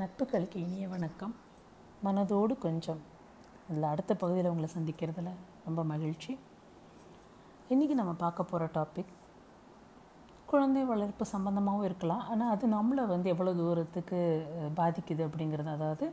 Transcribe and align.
நட்புகளுக்கு 0.00 0.58
இனிய 0.64 0.84
வணக்கம். 0.92 1.32
மனதோடு 2.06 2.54
கொஞ்சம். 2.64 3.00
அதில் 3.66 3.86
அடுத்த 3.90 4.12
பகுதியில் 4.20 4.48
உங்களை 4.50 4.68
சந்திக்கிறதுல 4.74 5.30
ரொம்ப 5.66 5.80
மகிழ்ச்சி. 5.90 6.32
இன்றைக்கி 7.72 7.94
நம்ம 8.00 8.12
பார்க்க 8.22 8.46
போகிற 8.52 8.68
டாபிக் 8.76 9.10
குழந்தை 10.50 10.82
வளர்ப்பு 10.90 11.24
சம்மந்தமாகவும் 11.32 11.86
இருக்கலாம். 11.88 12.22
ஆனால் 12.32 12.52
அது 12.54 12.66
நம்மளை 12.76 13.04
வந்து 13.14 13.30
எவ்வளோ 13.34 13.52
தூரத்துக்கு 13.60 14.20
பாதிக்குது 14.80 15.24
அப்படிங்கிறது. 15.28 15.70
அதாவது 15.76 16.06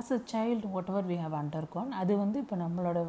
as 0.00 0.12
a 0.16 0.20
child 0.32 0.70
whatever 0.92 1.08
we 1.12 1.18
have 1.24 1.38
undergone 1.40 1.90
அது 2.02 2.14
வந்து 2.24 2.38
இப்போ 2.44 2.58
நம்மளோட 2.64 3.00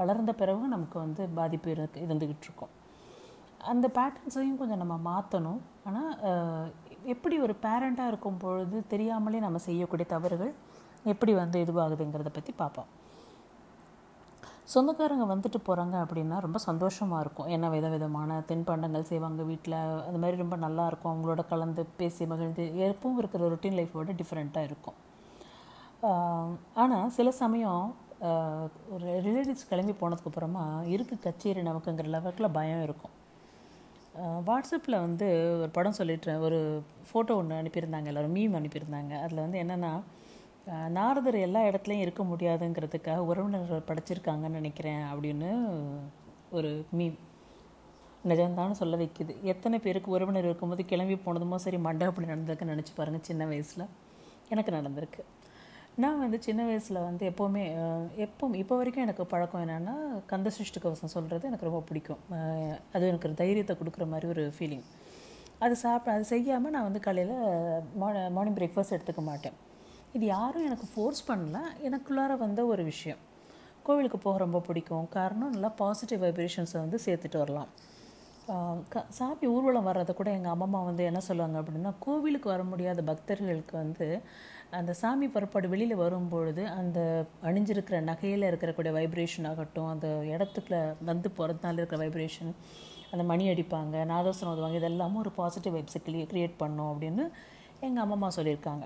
வளர்ந்த 0.00 0.34
பிறகு 0.42 0.74
நமக்கு 0.76 0.98
வந்து 1.04 1.24
பாதிப்பு 1.40 1.70
இருக்கு 1.74 2.04
இருந்துக்கிட்டு 2.06 2.48
இருக்கோம். 2.50 2.72
அந்த 3.72 3.86
பேட்டர்ன்ஸையும் 3.98 4.60
கொஞ்சம் 4.62 4.82
நம்ம 4.84 4.94
மாற்றணும் 5.10 5.60
ஆனால் 5.88 6.10
எப்படி 7.12 7.36
ஒரு 7.44 7.54
பேரண்ட்டாக 7.64 8.10
இருக்கும் 8.10 8.40
பொழுது 8.42 8.78
தெரியாமலே 8.92 9.38
நம்ம 9.44 9.60
செய்யக்கூடிய 9.68 10.06
தவறுகள் 10.14 10.52
எப்படி 11.12 11.32
வந்து 11.42 11.58
இதுவாகுதுங்கிறத 11.64 12.30
பற்றி 12.34 12.52
பார்ப்போம். 12.62 12.90
சொந்தக்காரங்க 14.72 15.24
வந்துட்டு 15.32 15.58
போகிறாங்க 15.68 15.96
அப்படின்னா 16.04 16.36
ரொம்ப 16.44 16.58
சந்தோஷமாக 16.66 17.22
இருக்கும். 17.24 17.48
ஏன்னா 17.54 17.68
வித 17.74 17.86
விதமான 17.94 18.38
தின்பண்டங்கள் 18.50 19.08
செய்வாங்க 19.10 19.42
வீட்டில் 19.50 19.78
அது 20.08 20.20
மாதிரி 20.22 20.36
ரொம்ப 20.42 20.56
நல்லா 20.66 20.84
இருக்கும். 20.90 21.12
அவங்களோட 21.12 21.42
கலந்து 21.52 21.84
பேசி 22.00 22.26
மகிழ்ந்து 22.32 22.66
எப்பவும் 22.88 23.18
இருக்கிற 23.22 23.48
ரொட்டீன் 23.54 23.78
லைஃபோட 23.80 24.14
டிஃப்ரெண்ட்டாக 24.20 24.68
இருக்கும். 24.68 24.98
ஆனால் 26.82 27.10
சில 27.16 27.30
சமயம் 27.42 27.84
ஒரு 28.94 29.06
ரிலேட்டிவ்ஸ் 29.26 29.70
கிளம்பி 29.72 29.94
போனதுக்கு 30.00 30.30
அப்புறமா 30.30 30.64
இருக்கு 30.94 31.16
கச்சேரி 31.26 31.62
நமக்குங்கிற 31.68 32.08
லெவலில் 32.14 32.54
பயம் 32.58 32.84
இருக்கும். 32.86 33.14
வாட்ஸ்அப்பில் 34.20 35.02
வந்து 35.06 35.26
ஒரு 35.60 35.70
படம் 35.70 35.98
சொல்லிட்டுறேன் 35.98 36.38
ஒரு 36.38 36.58
ஃபோட்டோ 37.08 37.34
ஒன்று 37.34 37.60
அனுப்பியிருந்தாங்க 37.60 38.04
எல்லோரும் 38.04 38.34
மீம் 38.36 38.56
அனுப்பியிருந்தாங்க. 38.58 39.12
அதில் 39.22 39.44
வந்து 39.44 39.60
என்னென்னா 39.62 39.92
நாரதர் 40.88 41.34
எல்லா 41.34 41.60
இடத்துலையும் 41.62 42.04
இருக்க 42.04 42.22
முடியாதுங்கிறதுக்காக 42.22 43.16
உறவினர்கள் 43.16 43.86
படைச்சிருக்காங்கன்னு 43.88 44.58
நினைக்கிறேன் 44.60 45.02
அப்படின்னு 45.12 45.50
ஒரு 46.50 46.84
மீம் 46.98 47.16
நிஜம்தான்னு 48.24 48.80
சொல்ல 48.80 48.96
வைக்குது. 48.96 49.32
எத்தனை 49.42 49.78
பேருக்கு 49.78 50.10
உறவினர் 50.10 50.44
இருக்கும்போது 50.44 50.84
கிளம்பி 50.84 51.14
போனதுமோ 51.14 51.54
சரி 51.54 51.78
மண்டை 51.78 52.06
அப்படி 52.08 52.28
நடந்திருக்குன்னு 52.28 52.74
நினச்சி 52.74 52.94
பாருங்கள் 52.94 53.28
சின்ன 53.30 53.46
வயசில். 53.46 53.86
எனக்கு 54.48 54.72
நடந்திருக்கு. 54.72 55.22
நான் 56.00 56.20
வந்து 56.22 56.38
சின்ன 56.44 56.60
வயசில் 56.66 56.98
வந்து 57.06 57.24
எப்போவுமே 57.30 57.62
எப்போவும் 58.24 58.54
இப்போ 58.60 58.74
வரைக்கும் 58.76 59.04
எனக்கு 59.04 59.24
பழக்கம் 59.32 59.62
என்னென்னா 59.64 59.94
கந்த 60.30 60.50
சிருஷ்டி 60.56 60.78
கவசம் 60.80 61.12
சொல்கிறது 61.14 61.48
எனக்கு 61.48 61.66
ரொம்ப 61.68 61.80
பிடிக்கும். 61.88 62.20
அது 62.94 63.08
எனக்கு 63.10 63.28
ஒரு 63.28 63.36
தைரியத்தை 63.40 63.74
கொடுக்குற 63.80 64.04
மாதிரி 64.12 64.26
ஒரு 64.34 64.44
ஃபீலிங் 64.56 64.86
அது 65.64 65.74
சாப்பிட 65.82 66.14
அது 66.16 66.24
செய்யாமல் 66.30 66.74
நான் 66.74 66.86
வந்து 66.88 67.02
காலையில் 67.06 67.34
மார்னிங் 68.36 68.56
பிரேக்ஃபாஸ்ட் 68.60 68.96
எடுத்துக்க 68.96 69.22
மாட்டேன். 69.28 69.58
இது 70.16 70.24
யாரும் 70.36 70.66
எனக்கு 70.68 70.86
ஃபோர்ஸ் 70.94 71.22
பண்ணல. 71.28 71.58
எனக்குள்ளார 71.88 72.32
வந்த 72.44 72.64
ஒரு 72.72 72.84
விஷயம். 72.92 73.20
கோவிலுக்கு 73.86 74.20
போக 74.24 74.38
ரொம்ப 74.46 74.62
பிடிக்கும். 74.68 75.06
காரணம் 75.18 75.54
நல்லா 75.56 75.72
பாசிட்டிவ் 75.82 76.24
வைப்ரேஷன்ஸை 76.24 76.78
வந்து 76.84 77.00
சேர்த்துட்டு 77.06 77.38
வரலாம். 77.42 77.70
க 78.92 79.04
சாமி 79.18 79.46
ஊர்வலம் 79.54 79.88
வர்றதை 79.88 80.12
கூட 80.14 80.30
எங்கள் 80.38 80.52
அம்மா 80.54 80.80
வந்து 80.88 81.02
என்ன 81.10 81.20
சொல்லுவாங்க 81.28 81.56
அப்படின்னா 81.60 81.92
கோவிலுக்கு 82.06 82.48
வர 82.54 82.62
முடியாத 82.70 83.00
பக்தர்களுக்கு 83.10 83.74
வந்து 83.82 84.06
அந்த 84.78 84.92
சாமி 85.00 85.26
புறப்பாடு 85.32 85.66
வெளியில் 85.72 86.00
வரும்பொழுது 86.02 86.62
அந்த 86.78 86.98
அணிஞ்சிருக்கிற 87.48 87.96
நகையில் 88.10 88.48
இருக்கக்கூடிய 88.50 88.92
வைப்ரேஷன் 88.98 89.48
ஆகட்டும் 89.50 89.90
அந்த 89.94 90.06
இடத்துக்குள்ள 90.34 90.78
வந்து 91.10 91.28
போகிறதுனால 91.38 91.80
இருக்கிற 91.80 91.98
வைப்ரேஷன் 92.04 92.52
அந்த 93.12 93.24
மணி 93.30 93.44
அடிப்பாங்க 93.52 94.04
நாதோசனம் 94.12 94.52
ஓதுவாங்க 94.52 94.78
இதெல்லாமும் 94.80 95.22
ஒரு 95.24 95.32
பாசிட்டிவ் 95.40 95.76
வைப்ஸை 95.76 96.00
க்ரியேட் 96.30 96.56
பண்ணும் 96.62 96.90
அப்படின்னு 96.92 97.24
எங்கள் 97.86 98.04
அம்மா 98.04 98.30
சொல்லியிருக்காங்க. 98.38 98.84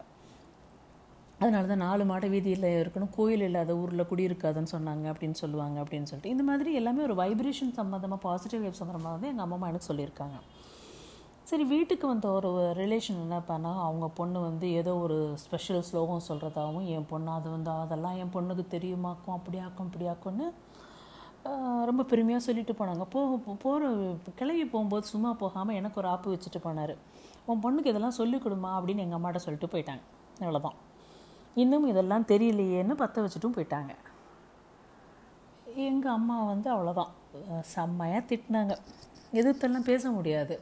அதனால 1.41 1.67
தான் 1.71 1.83
நாலு 1.87 2.03
மாட 2.11 2.27
வீதியில் 2.35 2.69
இருக்கணும் 2.83 3.15
கோயில் 3.17 3.47
இல்லாத 3.49 3.73
ஊரில் 3.81 4.09
குடியிருக்காதுன்னு 4.11 4.73
சொன்னாங்க 4.75 5.07
அப்படின்னு 5.13 5.39
சொல்லுவாங்க 5.43 5.77
அப்படின்னு 5.83 6.09
சொல்லிட்டு. 6.11 6.35
இந்த 6.35 6.45
மாதிரி 6.51 6.71
எல்லாமே 6.81 7.03
ஒரு 7.09 7.17
வைப்ரேஷன் 7.23 7.75
சம்மந்தமாக 7.81 8.21
பாசிட்டிவ் 8.29 8.63
வைப் 8.67 8.81
சம்மந்தமாக 8.83 9.15
வந்து 9.17 9.31
எங்கள் 9.33 9.47
அம்மா 9.47 9.69
எனக்கு 9.73 9.91
சொல்லியிருக்காங்க. 9.91 10.39
சரி 11.49 11.65
வீட்டுக்கு 11.73 12.07
வந்த 12.11 12.27
ஒரு 12.37 12.49
ரிலேஷன் 12.79 13.19
என்ன 13.25 13.37
பண்ணா 13.49 13.73
அவங்க 13.83 14.07
பொண்ணு 14.19 14.39
வந்து 14.47 14.67
ஏதோ 14.79 14.93
ஒரு 15.03 15.17
ஸ்பெஷல் 15.43 15.85
ஸ்லோகம் 15.89 16.25
சொல்கிறதாகவும் 16.29 16.87
என் 16.95 17.07
பொண்ணு 17.11 17.31
அது 17.35 17.49
வந்து 17.55 17.71
அதெல்லாம் 17.83 18.17
என் 18.23 18.33
பொண்ணுக்கு 18.37 18.65
தெரியுமாக்கும் 18.73 19.37
அப்படியாக்கும் 19.37 19.87
இப்படியாக்கும்னு 19.89 20.47
ரொம்ப 21.91 22.05
பெருமையாக 22.13 22.45
சொல்லிட்டு 22.47 22.75
போனாங்க. 22.79 23.05
போக 23.15 23.55
போகிற 23.65 23.93
கிளவி 24.41 24.65
போகும்போது 24.75 25.11
சும்மா 25.13 25.33
போகாமல் 25.43 25.79
எனக்கு 25.81 26.01
ஒரு 26.03 26.09
ஆப்பு 26.15 26.35
வச்சுட்டு 26.35 26.61
போனார். 26.67 26.95
உன் 27.49 27.63
பொண்ணுக்கு 27.65 27.93
இதெல்லாம் 27.93 28.19
சொல்லிக் 28.21 28.45
கொடுமா 28.47 28.71
அப்படின்னு 28.77 29.05
எங்கள் 29.07 29.21
அம்மாட்ட 29.21 29.43
சொல்லிட்டு 29.47 29.73
போயிட்டாங்க. 29.75 30.05
அவ்வளோதான் 30.43 30.79
இன்னும் 31.63 31.91
இதெல்லாம் 31.93 32.29
தெரியலையேன்னு 32.33 33.01
பற்ற 33.03 33.23
வச்சுட்டும் 33.25 33.57
போயிட்டாங்க. 33.59 33.93
எங்கள் 35.91 36.17
அம்மா 36.19 36.39
வந்து 36.53 36.71
அவ்வளோதான் 36.77 37.13
செம்மையாக 37.75 38.29
திட்டினாங்க. 38.31 38.77
எதிர்த்தெல்லாம் 39.41 39.91
பேச 39.93 40.11
முடியாது. 40.11 40.57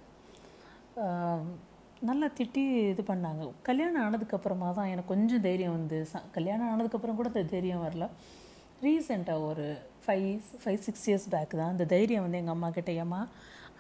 நல்லா 2.01 2.27
திட்டி 2.39 2.63
இது 2.89 3.03
பண்ணாங்க. 3.07 3.53
கல்யாணம் 3.63 4.03
ஆனதுக்கப்புறமா 4.05 4.75
தான் 4.75 4.87
எனக்கு 4.87 5.09
கொஞ்சம் 5.09 5.41
தைரியம் 5.41 5.73
வந்து 5.73 6.07
ச- 6.13 6.31
கல்யாணம் 6.33 6.71
ஆனதுக்கப்புறம் 6.71 7.15
கூட 7.15 7.29
அந்த 7.29 7.45
தைரியம் 7.45 7.85
வரல. 7.85 8.07
ரீசெண்டாக 8.83 9.47
ஒரு 9.47 9.67
five 10.07 10.29
five 10.65 10.77
six 10.77 11.11
years 11.11 11.31
back 11.31 11.51
தான் 11.51 11.69
அந்த 11.69 11.85
தைரியம் 11.85 12.23
வந்து 12.23 12.39
எங்கள் 12.39 12.53
அம்மா 12.53 12.71
கிட்ட 12.71 12.93
ஏம்மா 12.93 13.21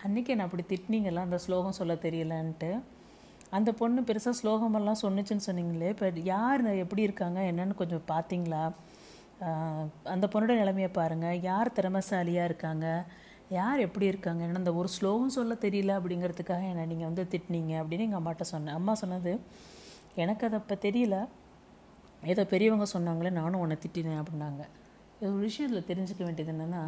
அன்றைக்கி 0.06 0.26
என்ன 0.26 0.42
அப்படி 0.42 0.64
திட்டினீங்கல்ல? 0.68 1.16
அந்த 1.18 1.38
ஸ்லோகம் 1.38 1.72
சொல்ல 1.72 1.94
தெரியலன்ட்டு. 1.94 2.70
அந்த 3.50 3.72
பொண்ணு 3.72 4.00
பெருசாக 4.00 4.38
ஸ்லோகமெல்லாம் 4.42 5.02
சொன்னுச்சுன்னு 5.02 5.46
சொன்னீங்களே 5.46 5.88
இப்போ 5.88 6.10
யார் 6.24 6.74
எப்படி 6.76 7.02
இருக்காங்க 7.02 7.40
என்னன்னு 7.40 7.74
கொஞ்சம் 7.74 8.02
பார்த்தீங்களா? 8.08 8.62
அந்த 10.04 10.26
பொண்ணோட 10.26 10.56
நிலைமையை 10.56 10.90
பாருங்கள் 10.90 11.40
யார் 11.40 11.76
திறமைசாலியாக 11.76 12.44
இருக்காங்க? 12.44 12.86
யார் 13.50 13.84
எப்படி 13.86 14.06
இருக்காங்க? 14.06 14.40
ஏன்னா 14.46 14.60
அந்த 14.62 14.74
ஒரு 14.74 14.88
ஸ்லோகம் 14.96 15.34
சொல்ல 15.36 15.54
தெரியல 15.54 15.92
அப்படிங்கிறதுக்காக 15.98 16.62
என்ன 16.72 16.86
நீங்கள் 16.92 17.08
வந்து 17.10 17.24
திட்டினீங்க 17.32 17.72
அப்படின்னு 17.80 18.06
எங்கள் 18.06 18.20
அம்மாட்ட 18.20 18.44
சொன்னேன். 18.52 18.76
அம்மா 18.80 18.94
சொன்னது 19.02 19.32
எனக்கு 20.22 20.46
அதை 20.46 20.58
அப்போ 20.62 20.76
தெரியல. 20.86 21.16
ஏதோ 22.32 22.42
பெரியவங்க 22.52 22.86
சொன்னாங்களே 22.94 23.30
நானும் 23.40 23.62
உன்னை 23.64 23.76
திட்டினேன் 23.84 24.20
அப்படின்னாங்க. 24.20 24.62
இது 25.20 25.32
ஒரு 25.34 25.42
விஷயத்தில் 25.48 25.88
தெரிஞ்சுக்க 25.90 26.22
வேண்டியது 26.24 26.52
என்னென்னா 26.54 26.82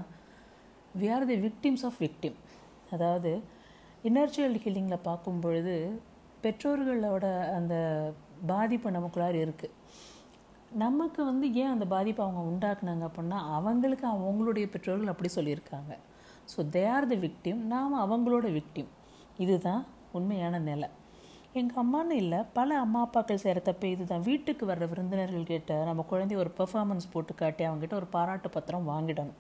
we 1.01 1.09
are 1.15 1.27
the 1.33 1.39
victims 1.47 1.85
of 1.89 2.01
victim 2.05 2.37
அதாவது 2.95 3.33
இன்னர்ச்சுவல் 4.09 4.59
ஹீலிங்கில் 4.65 5.07
பார்க்கும் 5.09 5.41
பொழுது 5.41 6.01
பெற்றோர்களோட 6.43 7.27
அந்த 7.59 7.75
பாதிப்பு 8.47 8.91
நமக்குள்ளார் 8.97 9.37
இருக்குது 9.45 9.75
நமக்கு 10.73 11.25
வந்து 11.25 11.55
ஏன் 11.55 11.73
அந்த 11.75 11.87
பாதிப்பை 11.95 12.23
அவங்க 12.25 12.41
உண்டாக்குனாங்க 12.51 13.05
அப்படின்னா 13.09 13.39
அவங்களுக்கு 13.57 14.07
அவங்களுடைய 14.15 14.67
பெற்றோர்கள் 14.71 15.13
அப்படி 15.13 15.31
சொல்லியிருக்காங்க. 15.35 15.93
So 16.53 16.61
they 16.75 16.83
are 16.97 17.09
the 17.13 17.17
victim 17.25 17.61
நாம் 17.73 17.95
அவங்களோட 18.05 18.47
விக்டிம் 18.59 18.91
இதுதான் 19.45 19.83
உண்மையான 20.19 20.59
நிலை. 20.69 20.89
எங்கள் 21.61 21.81
அம்மான்னு 21.83 22.15
இல்லை 22.23 22.39
பல 22.59 22.79
அம்மா 22.85 23.01
அப்பாக்கள் 23.07 23.43
செய்கிற 23.43 23.61
தப்பு 23.69 23.91
இதுதான். 23.95 24.25
வீட்டுக்கு 24.29 24.65
வர்ற 24.71 24.85
விருந்தினர்கள் 24.93 25.51
கிட்ட 25.51 25.79
நம்ம 25.89 26.05
குழந்தைய 26.11 26.43
ஒரு 26.43 26.51
பெர்ஃபார்மன்ஸ் 26.59 27.13
போட்டு 27.13 27.35
காட்டி 27.35 27.65
அவங்ககிட்ட 27.69 27.97
ஒரு 28.03 28.09
பாராட்டு 28.17 28.51
பத்திரம் 28.57 28.89
வாங்கிடணும். 28.93 29.39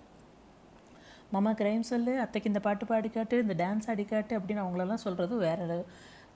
மாமா 1.34 1.50
கிரைம் 1.60 1.86
சொல்லு 1.92 2.12
அத்தைக்கு 2.24 2.50
இந்த 2.50 2.60
பாட்டு 2.66 2.84
பாடி 2.90 3.08
காட்டு 3.08 3.36
இந்த 3.44 3.54
டான்ஸ் 3.62 3.88
ஆடி 3.92 4.04
காட்டு 4.04 4.34
அப்படின்னு 4.38 4.64
அவங்களெல்லாம் 4.64 5.04
சொல்கிறது 5.04 5.36
வேற 5.46 5.60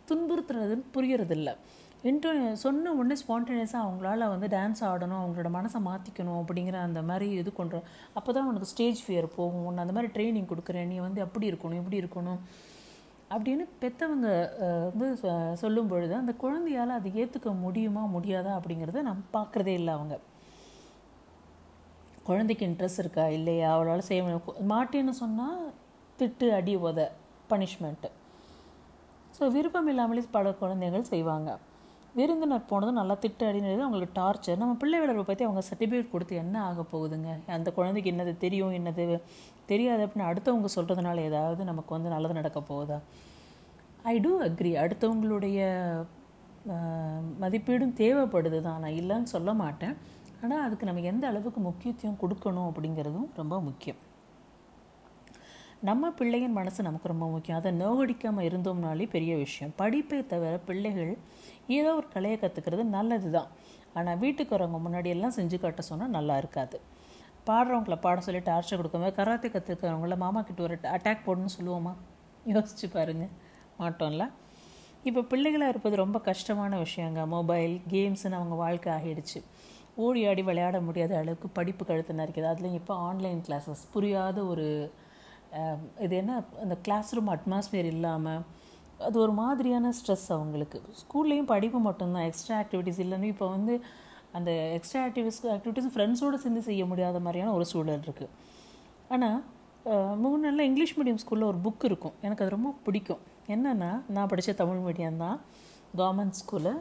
துன்புறுத்துறதுன்னு 0.08 0.86
புரியறதில்ல. 0.94 1.50
இன்டோ 2.08 2.30
சொன்ன 2.62 2.92
உடனே 2.98 3.16
ஸ்பான்டேனியஸாக 3.22 3.86
அவங்களால 3.86 4.28
வந்து 4.32 4.46
டான்ஸ் 4.54 4.80
ஆடணும் 4.90 5.20
அவங்களோட 5.22 5.48
மனசை 5.56 5.78
மாற்றிக்கணும் 5.88 6.38
அப்படிங்கிற 6.42 6.76
அந்த 6.88 7.00
மாதிரி 7.08 7.26
இது 7.40 7.50
கொண்டு 7.58 7.78
அப்போ 8.18 8.30
தான் 8.36 8.48
உனக்கு 8.50 8.68
ஸ்டேஜ் 8.72 9.00
ஃபியர் 9.06 9.28
போகும். 9.38 9.66
நான் 9.74 9.84
அந்த 9.84 9.94
மாதிரி 9.96 10.10
ட்ரைனிங் 10.16 10.48
கொடுக்குறேன். 10.52 10.88
நீ 10.92 10.96
வந்து 11.06 11.20
அப்படி 11.26 11.46
இருக்கணும் 11.50 11.80
இப்படி 11.82 12.00
இருக்கணும் 12.02 12.40
அப்படின்னு 13.34 13.64
பெற்றவங்க 13.82 14.28
வந்து 14.90 15.08
சொல்லும் 15.62 15.90
பொழுது 15.92 16.14
அந்த 16.22 16.32
குழந்தையால் 16.44 16.96
அது 16.98 17.08
ஏற்றுக்க 17.22 17.50
முடியுமா 17.66 18.02
முடியாதா 18.16 18.52
அப்படிங்கிறத 18.58 19.02
நம்ம 19.08 19.28
பார்க்குறதே 19.36 19.74
இல்லை 19.80 19.92
அவங்க. 19.98 20.16
குழந்தைக்கு 22.28 22.64
இன்ட்ரெஸ்ட் 22.70 23.02
இருக்கா 23.02 23.24
இல்லையா? 23.38 23.68
அவளால் 23.76 24.08
செய்ய 24.10 24.40
மாட்டேன்னு 24.72 25.14
சொன்னால் 25.22 25.60
திட்டு 26.20 26.48
அடி 26.58 26.74
உத 26.88 27.04
பனிஷ்மெண்ட்டு 27.52 28.10
ஸோ 29.36 29.44
விருப்பம் 29.56 29.90
இல்லாமலே 29.92 30.22
பல 30.36 30.50
குழந்தைகள் 30.62 31.10
செய்வாங்க. 31.14 31.50
விருந்தினர் 32.18 32.68
போனதும் 32.70 32.98
நல்லா 33.00 33.14
திட்ட 33.24 33.48
அடினது 33.50 33.84
அவங்களுக்கு 33.86 34.14
டார்ச்சர் 34.20 34.60
நம்ம 34.62 34.76
பிள்ளை 34.80 34.98
வளர்ப்பை 35.00 35.24
பற்றி 35.26 35.44
அவங்க 35.46 35.62
சர்டிஃபிகேட் 35.68 36.12
கொடுத்து 36.14 36.34
என்ன 36.42 36.56
ஆக 36.68 36.84
போகுதுங்க? 36.92 37.30
அந்த 37.56 37.68
குழந்தைக்கு 37.78 38.12
என்னது 38.12 38.32
தெரியும் 38.44 38.76
என்னது? 38.78 39.04
தெரியாது 39.70 40.02
அப்படின்னு 40.06 40.30
அடுத்தவங்க 40.30 40.70
சொல்கிறதுனால 40.76 41.24
ஏதாவது 41.30 41.64
நமக்கு 41.70 41.94
வந்து 41.96 42.14
நல்லது 42.14 42.38
நடக்க 42.40 42.60
போகுதா? 42.72 42.98
ஐ 44.12 44.14
டூ 44.26 44.32
அக்ரி 44.48 44.72
அடுத்தவங்களுடைய 44.84 45.58
மதிப்பீடும் 47.42 47.96
தேவைப்படுது 48.02 48.58
தான் 48.68 48.82
நான் 48.84 48.98
இல்லைன்னு 49.00 49.34
சொல்ல 49.34 49.50
மாட்டேன். 49.62 49.94
ஆனால் 50.44 50.64
அதுக்கு 50.66 50.88
நம்ம 50.88 51.08
எந்த 51.12 51.24
அளவுக்கு 51.30 51.60
முக்கியத்துவம் 51.70 52.20
கொடுக்கணும் 52.22 52.68
அப்படிங்கிறதும் 52.70 53.28
ரொம்ப 53.40 53.54
முக்கியம். 53.68 54.00
நம்ம 55.88 56.08
பிள்ளையின் 56.16 56.56
மனசு 56.56 56.80
நமக்கு 56.86 57.10
ரொம்ப 57.10 57.26
முக்கியம். 57.34 57.58
அதை 57.60 57.70
நோகடிக்காமல் 57.82 58.46
இருந்தோம்னாலே 58.48 59.04
பெரிய 59.14 59.32
விஷயம். 59.42 59.72
படிப்பை 59.80 60.18
தவிர 60.32 60.54
பிள்ளைகள் 60.68 61.12
ஏதோ 61.76 61.90
ஒரு 62.00 62.08
கலையை 62.14 62.36
கற்றுக்கிறது 62.42 62.84
நல்லது 62.96 63.28
தான் 63.36 63.48
ஆனால் 63.98 64.18
வீட்டுக்கு 64.24 64.54
வரவங்க 64.56 64.80
முன்னாடியெல்லாம் 64.86 65.34
செஞ்சு 65.38 65.58
காட்ட 65.62 65.82
சொன்னால் 65.88 66.14
நல்லா 66.16 66.36
இருக்காது. 66.42 66.76
பாடுறவங்கள 67.48 67.96
பாட 68.04 68.20
சொல்லி 68.26 68.42
டார்ச்சர் 68.50 68.80
கொடுக்காம 68.80 69.12
கராத்தே 69.18 69.50
கற்றுக்கிறவங்கள 69.54 70.16
மாமா 70.24 70.42
கிட்ட 70.48 70.62
ஒரு 70.68 70.76
அட்டாக் 70.96 71.26
போடணும்னு 71.26 71.56
சொல்லுவோமா? 71.58 71.94
யோசிச்சு 72.52 72.86
பாருங்கள் 72.96 73.32
மாட்டோம்ல? 73.80 74.24
இப்போ 75.08 75.20
பிள்ளைகளாக 75.32 75.72
இருப்பது 75.72 75.96
ரொம்ப 76.04 76.18
கஷ்டமான 76.30 76.72
விஷயங்க. 76.86 77.20
மொபைல் 77.36 77.74
கேம்ஸ்னு 77.92 78.38
அவங்க 78.40 78.56
வாழ்க்கை 78.64 78.90
ஆகிடுச்சு. 78.98 79.40
ஓடி 80.04 80.20
ஆடி 80.30 80.42
விளையாட 80.48 80.76
முடியாத 80.88 81.12
அளவுக்கு 81.20 81.48
படிப்பு 81.58 81.84
கழுத்து 81.84 82.20
நறுக்குது. 82.20 82.48
அதுலேயும் 82.52 82.80
இப்போ 82.82 82.94
ஆன்லைன் 83.08 83.40
கிளாஸஸ் 83.46 83.84
புரியாத 83.94 84.44
ஒரு 84.52 84.66
இது 86.04 86.14
என்ன 86.22 86.32
அந்த 86.64 86.76
கிளாஸ் 86.86 87.12
ரூம் 87.16 87.30
அட்மாஸ்பியர் 87.36 87.88
இல்லாமல் 87.94 88.42
அது 89.06 89.16
ஒரு 89.24 89.32
மாதிரியான 89.42 89.92
ஸ்ட்ரெஸ் 89.98 90.28
அவங்களுக்கு 90.36 90.78
ஸ்கூல்லேயும் 91.00 91.50
படிப்பு 91.52 91.78
மட்டும்தான் 91.88 92.26
எக்ஸ்ட்ரா 92.30 92.56
ஆக்டிவிட்டீஸ் 92.62 93.00
இல்லைன்னு 93.04 93.30
இப்போ 93.34 93.46
வந்து 93.56 93.74
அந்த 94.38 94.50
எக்ஸ்ட்ரா 94.76 95.00
ஆக்டிவிஸ் 95.08 95.40
ஆக்டிவிட்டீஸ் 95.54 95.92
ஃப்ரெண்ட்ஸோடு 95.94 96.40
சேர்ந்து 96.42 96.62
செய்ய 96.68 96.82
முடியாத 96.90 97.20
மாதிரியான 97.26 97.54
ஒரு 97.58 97.66
சூழல் 97.72 98.04
இருக்குது 98.06 98.30
ஆனால் 99.14 99.38
முன்னெல்லாம் 100.22 100.68
இங்கிலீஷ் 100.70 100.96
மீடியம் 100.98 101.20
ஸ்கூலில் 101.22 101.50
ஒரு 101.50 101.58
புக் 101.66 101.84
இருக்கும். 101.88 102.14
எனக்கு 102.24 102.42
அது 102.44 102.54
ரொம்ப 102.56 102.70
பிடிக்கும். 102.86 103.22
என்னென்னா 103.54 103.90
நான் 104.16 104.30
படித்த 104.32 104.54
தமிழ் 104.60 104.82
மீடியம் 104.86 105.22
தான் 105.24 105.38
கவர்மெண்ட் 106.00 106.38
ஸ்கூலு 106.40 106.72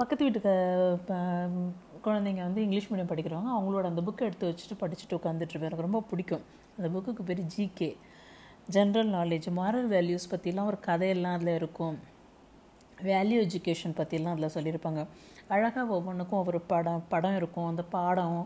பக்கத்து 0.00 0.22
வீட்டுக்கு 0.26 0.52
குழந்தைங்க 2.04 2.42
வந்து 2.48 2.62
இங்கிலீஷ் 2.66 2.88
மீடியம் 2.90 3.10
படிக்கிறவங்க 3.12 3.50
அவங்களோட 3.56 3.84
அந்த 3.92 4.02
புக்கை 4.08 4.26
எடுத்து 4.28 4.50
வச்சுட்டு 4.50 4.76
படிச்சுட்டு 4.82 5.18
உட்காந்துட்ருப்பேன் 5.18 5.70
எனக்கு 5.70 5.88
ரொம்ப 5.88 6.02
பிடிக்கும். 6.10 6.44
அந்த 6.76 6.88
புக்குக்கு 6.94 7.22
பேர் 7.28 7.42
GK 7.54 7.90
general 8.74 9.10
knowledge 9.16 9.48
moral 9.58 9.88
values 9.94 10.30
பற்றிலாம் 10.32 10.68
ஒரு 10.70 10.78
கதையெல்லாம் 10.86 11.36
அதில் 11.38 11.52
இருக்கும். 11.60 11.96
வேல்யூ 13.08 13.38
எஜுகேஷன் 13.46 13.94
பற்றிலாம் 14.00 14.34
அதில் 14.34 14.54
சொல்லியிருப்பாங்க 14.56 15.00
அழகாக 15.54 15.94
ஒவ்வொன்றுக்கும் 15.96 16.40
ஒவ்வொரு 16.40 16.60
படம் 16.72 17.04
படம் 17.12 17.36
இருக்கும் 17.40 17.68
அந்த 17.72 17.82
பாடம் 17.94 18.38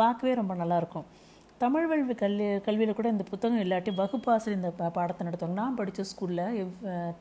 பார்க்கவே 0.00 0.32
ரொம்ப 0.40 0.54
நல்லாயிருக்கும். 0.62 1.06
தமிழ் 1.62 1.86
வல்வி 1.90 2.14
கல்வி 2.22 2.44
கல்வியில் 2.66 2.96
கூட 2.98 3.08
இந்த 3.14 3.24
புத்தகம் 3.30 3.62
இல்லாட்டி 3.64 3.90
வகுப்பாசிரியர் 4.00 4.58
இந்த 4.60 4.70
பா 4.78 4.86
பாடத்தை 4.98 5.22
நடத்துவாங்க. 5.28 5.58
நான் 5.62 5.78
படித்த 5.80 6.04
ஸ்கூலில் 6.10 6.44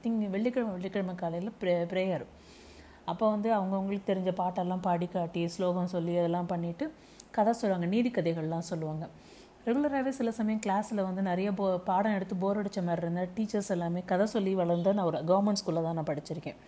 திங் 0.03 0.19
வெள்ளிக்கிழமை 0.35 0.71
வெள்ளிக்கிழமை 0.75 1.15
காலையில் 1.21 1.51
ப்ரே 1.62 1.74
ப்ரேயர் 1.94 2.25
அப்போ 3.12 3.25
வந்து 3.33 3.50
அவங்கவுங்களுக்கு 3.57 4.09
தெரிஞ்ச 4.12 4.31
பாட்டெல்லாம் 4.39 4.83
பாடி 4.88 5.07
காட்டி 5.15 5.42
ஸ்லோகம் 5.56 5.92
சொல்லி 5.95 6.13
அதெல்லாம் 6.21 6.50
பண்ணிவிட்டு 6.53 6.85
கதை 7.38 7.53
சொல்லுவாங்க. 7.62 7.88
நீதி 7.94 8.09
கதைகள்லாம் 8.18 8.69
சொல்லுவாங்க. 8.71 9.06
ரெகுலராகவே 9.69 10.12
சில 10.18 10.30
சமயம் 10.38 10.62
கிளாஸில் 10.66 11.06
வந்து 11.07 11.21
நிறைய 11.30 11.50
போ 11.60 11.66
பாடம் 11.88 12.16
எடுத்து 12.18 12.36
போர் 12.44 12.60
அடித்த 12.60 12.81
மாதிரி 12.88 13.04
இருந்தால் 13.06 13.31
டீச்சர்ஸ் 13.38 13.71
எல்லாமே 13.75 14.01
கதை 14.12 14.25
சொல்லி 14.33 14.51
வளர்ந்த 14.60 14.94
நான் 14.98 15.10
ஒரு 15.10 15.19
கவர்மெண்ட் 15.31 15.62
ஸ்கூலில் 15.62 15.86
தான் 15.88 15.98
நான் 16.00 16.10
படிச்சிருக்கேன். 16.12 16.60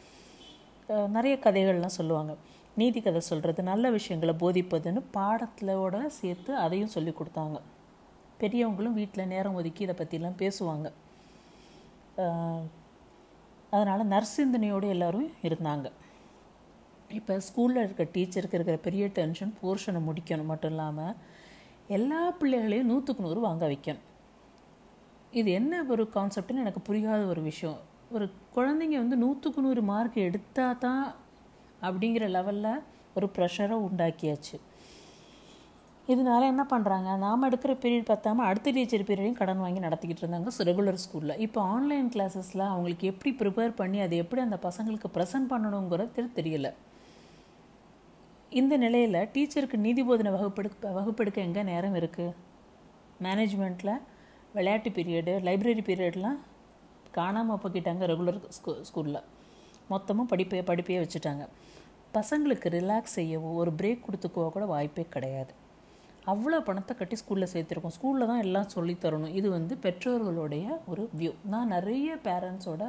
நிறைய 1.15 1.35
கதைகள்லாம் 1.45 1.97
சொல்லுவாங்க. 1.99 2.33
நீதி 2.79 2.99
கதை 3.05 3.21
சொல்கிறது 3.29 3.61
நல்ல 3.71 3.85
விஷயங்களை 3.97 4.33
போதிப்பதுன்னு 4.43 5.01
பாடத்திலோட 5.15 5.95
சேர்த்து 6.19 6.51
அதையும் 6.65 6.93
சொல்லி 6.95 7.13
கொடுத்தாங்க. 7.19 7.57
பெரியவங்களும் 8.41 8.97
வீட்டில் 8.99 9.31
நேரம் 9.33 9.57
ஒதுக்கி 9.61 9.83
இதை 9.87 9.95
பற்றிலாம் 10.01 10.39
பேசுவாங்க. 10.43 10.87
அதனால் 13.73 14.09
நற்சிந்தனையோடு 14.13 14.87
எல்லோரும் 14.95 15.29
இருந்தாங்க. 15.47 15.87
இப்போ 17.19 17.33
ஸ்கூலில் 17.49 17.83
இருக்க 17.85 18.03
டீச்சருக்கு 18.15 18.57
இருக்கிற 18.57 18.79
பெரிய 18.87 19.05
டென்ஷன் 19.19 19.53
போர்ஷனை 19.61 20.01
முடிக்கணும் 20.07 20.51
மட்டும் 20.51 20.71
இல்லாமல் 20.73 21.15
எல்லா 21.97 22.21
பிள்ளைகளையும் 22.39 22.89
நூற்றுக்கு 22.91 23.25
நூறு 23.25 23.41
வாங்க 23.47 23.63
வைக்கணும். 23.71 24.07
இது 25.39 25.49
என்ன 25.59 25.83
ஒரு 25.93 26.03
கான்செப்ட்னு 26.15 26.63
எனக்கு 26.65 26.81
புரியாத 26.87 27.21
ஒரு 27.33 27.41
விஷயம். 27.51 27.79
ஒரு 28.15 28.25
குழந்தைங்க 28.55 28.97
வந்து 29.03 29.17
நூற்றுக்கு 29.23 29.61
நூறு 29.65 29.81
மார்க் 29.91 30.17
எடுத்தால் 30.27 30.81
தான் 30.85 31.03
அப்படிங்கிற 31.87 32.25
லெவலில் 32.37 32.83
ஒரு 33.17 33.27
ப்ரெஷரை 33.35 33.77
உண்டாக்கியாச்சு. 33.87 34.57
இதனால 36.11 36.41
என்ன 36.51 36.63
பண்ணுறாங்க 36.71 37.09
நாம் 37.23 37.45
எடுக்கிற 37.47 37.73
பீரியட் 37.83 38.09
பார்த்தாமல் 38.09 38.47
அடுத்த 38.49 38.71
டீச்சர் 38.75 39.07
பீரியடையும் 39.09 39.39
கடன் 39.39 39.61
வாங்கி 39.63 39.81
நடத்திக்கிட்டு 39.85 40.23
இருந்தாங்க 40.23 40.51
ரெகுலர் 40.69 41.01
ஸ்கூலில் 41.03 41.39
இப்போ 41.45 41.59
ஆன்லைன் 41.75 42.09
கிளாஸஸில் 42.15 42.65
அவங்களுக்கு 42.71 43.05
எப்படி 43.11 43.31
ப்ரிப்பேர் 43.41 43.77
பண்ணி 43.81 43.99
அதை 44.05 44.17
எப்படி 44.23 44.41
அந்த 44.47 44.57
பசங்களுக்கு 44.67 45.09
ப்ரெசென்ட் 45.17 45.51
பண்ணணுங்கிறது 45.53 46.25
தெரியல. 46.39 46.69
இந்த 48.59 48.73
நிலையில் 48.83 49.27
டீச்சருக்கு 49.33 49.77
நீதி 49.83 50.01
போதனை 50.07 50.31
வகுப்பெடுக்க 50.33 50.89
வகுப்பெடுக்க 50.95 51.37
எங்கே 51.47 51.61
நேரம் 51.69 51.93
இருக்குது 51.99 52.33
மேனேஜ்மெண்ட்டில் 53.25 53.93
விளையாட்டு 54.55 54.89
பீரியடு 54.95 55.33
லைப்ரரி 55.47 55.83
பீரியட்லாம் 55.89 56.39
காணாமல் 57.17 57.61
போக்கிட்டாங்க 57.61 58.03
ரெகுலர் 58.11 58.39
ஸ்கூ 58.57 58.71
ஸ்கூலில் 58.87 59.21
மொத்தமாக 59.93 60.25
படிப்பே 60.31 60.59
படிப்பையே 60.69 60.99
வச்சுட்டாங்க. 61.03 61.45
பசங்களுக்கு 62.17 62.67
ரிலாக்ஸ் 62.75 63.15
செய்யவோ 63.19 63.49
ஒரு 63.61 63.71
பிரேக் 63.79 64.05
கொடுத்துக்கவோ 64.07 64.47
கூட 64.55 64.65
வாய்ப்பே 64.73 65.05
கிடையாது. 65.15 65.53
அவ்வளோ 66.31 66.59
பணத்தை 66.69 66.93
கட்டி 66.97 67.15
ஸ்கூலில் 67.21 67.51
சேர்த்துருக்கோம். 67.53 67.95
ஸ்கூலில் 67.97 68.29
தான் 68.31 68.43
எல்லாம் 68.45 68.69
சொல்லித் 68.75 69.03
தரணும். 69.05 69.33
இது 69.39 69.47
வந்து 69.57 69.75
பெற்றோர்களுடைய 69.85 70.65
ஒரு 70.91 71.05
வியூ 71.19 71.31
நான் 71.53 71.73
நிறைய 71.75 72.17
பேரண்ட்ஸோட 72.27 72.83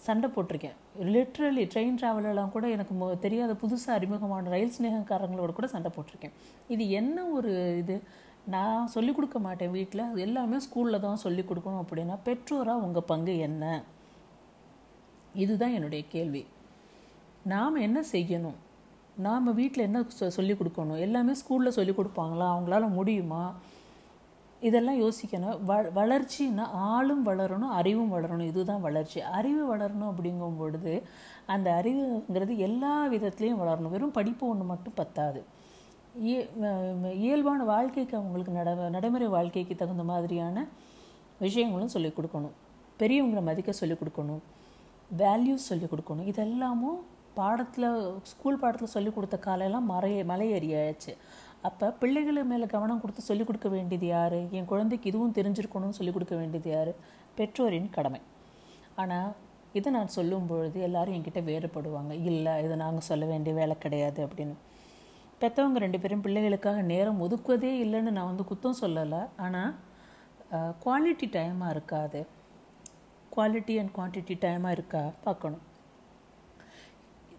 சண்டை 0.00 0.30
போட்டிருக்கேன். 0.30 0.72
லிட்ரலி 1.00 1.68
ட்ரெயின் 1.74 1.96
ட்ராவலெல்லாம் 2.00 2.50
கூட 2.50 2.68
எனக்கு 2.68 3.18
தெரியாத 3.20 3.52
புதுசாக 3.52 3.90
அறிமுகமான 3.90 4.48
ரயில் 4.48 4.72
ஸ்நேகக்காரங்களோட 4.78 5.52
கூட 5.52 5.66
சண்டை 5.66 5.90
போட்டிருக்கேன். 5.94 6.30
இது 6.68 6.90
என்ன 6.90 7.24
ஒரு 7.24 7.76
இது? 7.78 8.02
நான் 8.46 8.86
சொல்லிக் 8.86 9.14
கொடுக்க 9.14 9.38
மாட்டேன் 9.38 9.70
வீட்டில் 9.70 10.00
அது 10.00 10.20
எல்லாமே 10.20 10.56
ஸ்கூலில் 10.56 11.00
தான் 11.00 11.16
சொல்லிக் 11.16 11.50
கொடுக்கணும் 11.50 11.84
அப்படின்னா 11.84 12.18
பெற்றோராக 12.24 12.78
உங்கள் 12.78 13.02
பங்கு 13.02 13.38
என்ன? 13.38 13.82
இதுதான் 15.34 15.70
என்னுடைய 15.70 16.04
கேள்வி. 16.08 16.46
நாம் 17.44 17.74
என்ன 17.74 18.04
செய்யணும்? 18.12 18.54
நாம் 19.16 19.54
வீட்டில் 19.54 19.82
என்ன 19.82 20.00
சொ- 20.00 20.28
சொல்லிக் 20.28 20.62
கொடுக்கணும்? 20.62 20.98
எல்லாமே 20.98 21.32
ஸ்கூலில் 21.32 21.68
சொல்லிக் 21.68 22.00
கொடுப்பாங்களா? 22.00 22.56
அவங்களால 22.56 22.88
முடியுமா? 22.88 23.54
இதெல்லாம் 24.60 25.00
யோசிக்கணும். 25.00 25.58
வ 25.66 25.92
வளர்ச்சின்னா 25.94 26.60
ஆளும் 26.60 27.26
வளரணும் 27.26 27.68
அறிவும் 27.68 28.12
வளரணும். 28.12 28.46
இதுதான் 28.46 28.80
வளர்ச்சி. 28.80 29.20
அறிவு 29.20 29.76
வளரணும் 29.76 30.12
அப்படிங்கும் 30.12 30.58
பொழுது 30.58 31.02
அந்த 31.46 31.80
அறிவுங்கிறது 31.84 32.56
எல்லா 32.56 33.06
விதத்துலேயும் 33.06 33.58
வளரணும். 33.60 33.90
வெறும் 33.90 34.10
படிப்பு 34.10 34.48
ஒன்று 34.48 34.64
மட்டும் 34.64 34.92
பத்தாது. 34.94 35.44
இய- 36.24 37.12
இயல்பான 37.12 37.64
வாழ்க்கைக்கு 37.64 38.16
அவங்களுக்கு 38.16 38.52
நட 38.52 38.88
நடைமுறை 38.88 39.28
வாழ்க்கைக்கு 39.28 39.74
தகுந்த 39.74 40.04
மாதிரியான 40.04 40.66
விஷயங்களும் 41.38 41.88
சொல்லிக் 41.88 42.18
கொடுக்கணும். 42.18 42.50
பெரியவங்களை 42.98 43.42
மதிக்க 43.42 43.72
சொல்லிக் 43.72 43.98
கொடுக்கணும். 44.02 44.38
வேல்யூஸ் 45.18 45.54
சொல்லிக் 45.54 45.92
கொடுக்கணும். 45.92 46.24
இதெல்லாமும் 46.24 47.00
பாடத்தில் 47.34 48.14
ஸ்கூல் 48.22 48.58
பாடத்தில் 48.58 48.88
சொல்லிக் 48.88 49.14
கொடுத்த 49.14 49.38
காலையெல்லாம் 49.44 49.90
மறைய 49.90 50.24
மலையேறியாச்சு. 50.24 51.16
அப்போ 51.68 51.86
பிள்ளைகள் 52.00 52.38
மேலே 52.50 52.66
கவனம் 52.74 53.00
கொடுத்து 53.00 53.22
சொல்லிக் 53.28 53.48
கொடுக்க 53.48 53.68
வேண்டியது 53.74 54.06
யார்? 54.06 54.36
என் 54.58 54.68
குழந்தைக்கு 54.70 55.08
இதுவும் 55.10 55.34
தெரிஞ்சிருக்கணும்னு 55.38 55.98
சொல்லிக் 55.98 56.16
கொடுக்க 56.16 56.34
வேண்டியது 56.40 56.70
யார்? 56.74 56.92
பெற்றோரின் 57.38 57.90
கடமை. 57.96 58.20
ஆனால் 59.02 59.30
இதை 59.78 59.88
நான் 59.96 60.14
சொல்லும் 60.16 60.46
பொழுது 60.50 60.78
எல்லாரும் 60.86 61.16
என்கிட்ட 61.16 61.40
வேறுபடுவாங்க. 61.50 62.12
இல்லை 62.30 62.54
இதை 62.64 62.76
நாங்கள் 62.84 63.08
சொல்ல 63.10 63.24
வேண்டிய 63.32 63.52
வேலை 63.60 63.74
கிடையாது 63.84 64.20
அப்படின்னு. 64.26 64.56
பெற்றவங்க 65.42 65.78
ரெண்டு 65.84 65.98
பேரும் 66.00 66.24
பிள்ளைகளுக்காக 66.24 66.80
நேரம் 66.92 67.20
ஒதுக்குவதே 67.26 67.72
இல்லைன்னு 67.84 68.16
நான் 68.16 68.30
வந்து 68.32 68.48
குத்தம் 68.50 68.80
சொல்லலை. 68.82 69.22
ஆனால் 69.46 69.70
குவாலிட்டி 70.84 71.26
டைமாக 71.36 71.74
இருக்காது. 71.76 72.20
குவாலிட்டி 73.34 73.74
அண்ட் 73.80 73.94
குவான்டிட்டி 73.96 74.34
டைமாக 74.44 74.76
இருக்கா? 74.76 75.02
பார்க்கணும். 75.26 75.64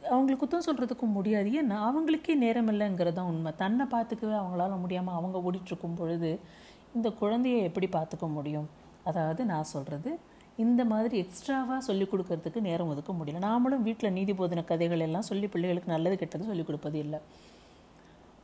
அவங்களுக்கு 0.10 0.42
குத்தம் 0.44 0.66
சொல்கிறதுக்கும் 0.68 1.16
முடியாது. 1.18 1.50
ஏன்னா 1.62 1.78
அவங்களுக்கே 1.88 2.34
நேரம் 2.44 2.70
இல்லைங்கிறது 2.74 3.18
தான் 3.20 3.30
உண்மை. 3.32 3.52
தன்னை 3.62 3.86
பார்த்துக்கவே 3.94 4.36
அவங்களால 4.42 4.80
முடியாமல் 4.84 5.18
அவங்க 5.20 5.38
ஓடிட்டுருக்கும் 5.48 5.98
பொழுது 6.00 6.32
இந்த 6.98 7.10
குழந்தைய 7.22 7.58
எப்படி 7.70 7.88
பார்த்துக்க 7.98 8.28
முடியும்? 8.38 8.68
அதாவது 9.10 9.42
நான் 9.52 9.72
சொல்கிறது 9.74 10.12
இந்த 10.64 10.82
மாதிரி 10.92 11.16
எக்ஸ்ட்ராவாக 11.24 11.78
சொல்லிக் 11.88 12.12
கொடுக்கறதுக்கு 12.12 12.60
நேரம் 12.70 12.90
ஒதுக்க 12.94 13.12
முடியல. 13.20 13.42
நாமளும் 13.50 13.86
வீட்டில் 13.88 14.16
நீதி 14.18 14.34
போதன 14.34 14.64
கதைகள் 14.72 15.06
எல்லாம் 15.08 15.28
சொல்லி 15.30 15.48
பிள்ளைகளுக்கு 15.54 15.96
நல்லது 15.96 16.16
கெட்டது 16.22 16.50
சொல்லிக் 16.50 16.70
கொடுப்பது 16.70 16.98
இல்லை. 17.06 17.20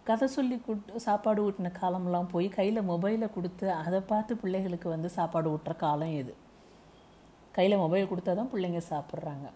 கதை 0.08 0.28
சொல்லி 0.36 0.58
கொடு 0.66 1.00
சாப்பாடு 1.06 1.40
ஊட்டின 1.46 1.72
காலம்லாம் 1.82 2.30
போய் 2.34 2.48
கையில் 2.58 2.88
மொபைலை 2.92 3.28
கொடுத்து 3.36 3.66
அதை 3.84 4.00
பார்த்து 4.12 4.36
பிள்ளைகளுக்கு 4.44 4.90
வந்து 4.96 5.10
சாப்பாடு 5.18 5.48
ஊட்டுற 5.54 5.74
காலம் 5.86 6.14
இது. 6.22 6.34
கையில் 7.58 7.82
மொபைல் 7.84 8.12
கொடுத்தா 8.12 8.34
தான் 8.40 8.52
பிள்ளைங்க 8.54 8.82
சாப்பிட்றாங்க. 8.92 9.48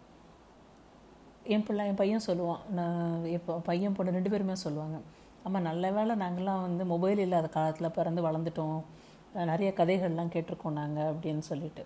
என் 1.53 1.63
பிள்ளை 1.67 1.83
என் 1.87 1.99
பையன் 2.01 2.27
சொல்லுவான். 2.27 2.61
நான் 2.77 3.25
இப்போ 3.37 3.53
பையன் 3.69 3.95
பொண்ணு 3.97 4.15
ரெண்டு 4.17 4.29
பேருமே 4.29 4.55
சொல்லுவாங்க. 4.65 4.97
அம்மா 5.43 5.59
நல்ல 5.59 5.91
வேளை 5.91 6.15
நாங்கள்லாம் 6.15 6.65
வந்து 6.67 6.85
மொபைல் 6.85 7.23
இல்லாத 7.25 7.47
காலத்தில் 7.47 7.95
பிறந்து 7.97 8.21
வளர்ந்துட்டோம். 8.27 8.79
நிறைய 9.51 9.73
கதைகள்லாம் 9.79 10.31
கேட்டிருக்கோம் 10.35 10.77
நாங்கள் 10.81 11.09
அப்படின்னு 11.13 11.43
சொல்லிட்டு. 11.49 11.83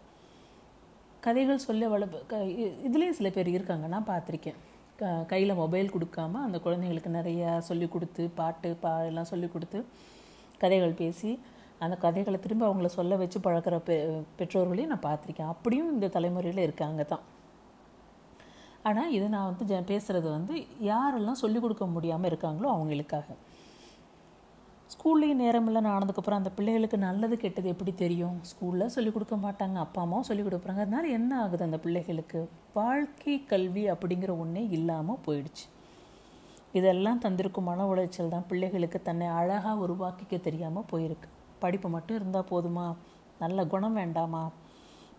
கதைகள் 1.26 1.66
சொல்ல 1.68 1.88
வளர்ப்பு 1.88 2.18
க 2.32 2.42
இதுலேயும் 2.88 3.18
சில 3.20 3.30
பேர் 3.36 3.48
இருக்காங்க. 3.48 3.86
நான் 3.94 4.10
பார்த்துருக்கேன். 4.10 4.58
க 5.00 5.06
கையில் 5.32 5.60
மொபைல் 5.62 5.94
கொடுக்காம 5.96 6.42
அந்த 6.48 6.58
குழந்தைங்களுக்கு 6.66 7.10
நிறைய 7.18 7.62
சொல்லி 7.70 7.88
கொடுத்து 7.88 8.24
பாட்டு 8.40 8.70
பா 8.84 8.92
எல்லாம் 9.10 9.32
சொல்லி 9.32 9.48
கொடுத்து 9.48 9.80
கதைகள் 10.62 11.00
பேசி 11.02 11.32
அந்த 11.86 11.96
கதைகளை 12.04 12.40
திரும்ப 12.40 12.64
அவங்கள 12.68 12.90
சொல்ல 12.98 13.16
வச்சு 13.22 13.40
பழக்கிற 13.40 13.78
பெ 13.88 13.96
பெற்றோர்களையும் 14.40 14.92
நான் 14.94 15.08
பார்த்துருக்கேன். 15.08 15.52
அப்படியும் 15.54 15.94
இந்த 15.94 16.08
தலைமுறையில் 16.08 16.62
இருக்காங்க 16.68 17.04
தான். 17.04 17.24
ஆனால் 18.86 19.12
இது 19.12 19.30
நான் 19.30 19.48
வந்து 19.50 19.66
ஜ 19.66 19.78
பேசுகிறது 19.92 20.28
வந்து 20.30 20.56
யாரெல்லாம் 20.82 21.42
சொல்லிக் 21.42 21.62
கொடுக்க 21.62 21.86
முடியாமல் 21.86 22.30
இருக்காங்களோ 22.32 22.68
அவங்களுக்காக. 22.76 23.28
ஸ்கூல்லேயும் 24.94 25.42
நேரமில்லை 25.44 25.80
நான் 25.80 25.96
ஆனதுக்கப்புறம் 25.96 26.40
அந்த 26.42 26.50
பிள்ளைகளுக்கு 26.50 26.98
நல்லது 26.98 27.38
கெட்டது 27.38 27.68
எப்படி 27.70 27.94
தெரியும்? 27.94 28.36
ஸ்கூலில் 28.50 28.94
சொல்லிக் 28.96 29.14
கொடுக்க 29.14 29.36
மாட்டாங்க 29.36 29.74
அப்பா 29.74 30.02
அம்மாவும் 30.02 30.24
சொல்லிக் 30.24 30.48
கொடுக்குறாங்க. 30.48 30.84
அதனால 30.86 31.08
என்ன 31.08 31.42
ஆகுது 31.42 31.64
அந்த 31.64 31.78
பிள்ளைகளுக்கு? 31.78 32.50
வாழ்க்கை 32.74 33.44
கல்வி 33.44 33.90
அப்படிங்கிற 33.90 34.38
ஒன்றே 34.38 34.64
இல்லாமல் 34.70 35.24
போயிடுச்சு. 35.26 35.66
இதெல்லாம் 36.74 37.20
தந்திருக்கும் 37.20 37.68
மன 37.70 37.88
உளைச்சல் 37.94 38.28
தான் 38.28 38.48
பிள்ளைகளுக்கு 38.48 39.02
தன்னை 39.02 39.28
அழகாக 39.28 39.84
உருவாக்கிக்க 39.86 40.40
தெரியாமல் 40.40 40.90
போயிருக்கு. 40.92 41.30
படிப்பு 41.60 41.90
மட்டும் 41.90 42.18
இருந்தால் 42.18 42.50
போதுமா? 42.52 42.88
நல்ல 43.40 43.66
குணம் 43.66 43.94
வேண்டாமா? 43.94 44.44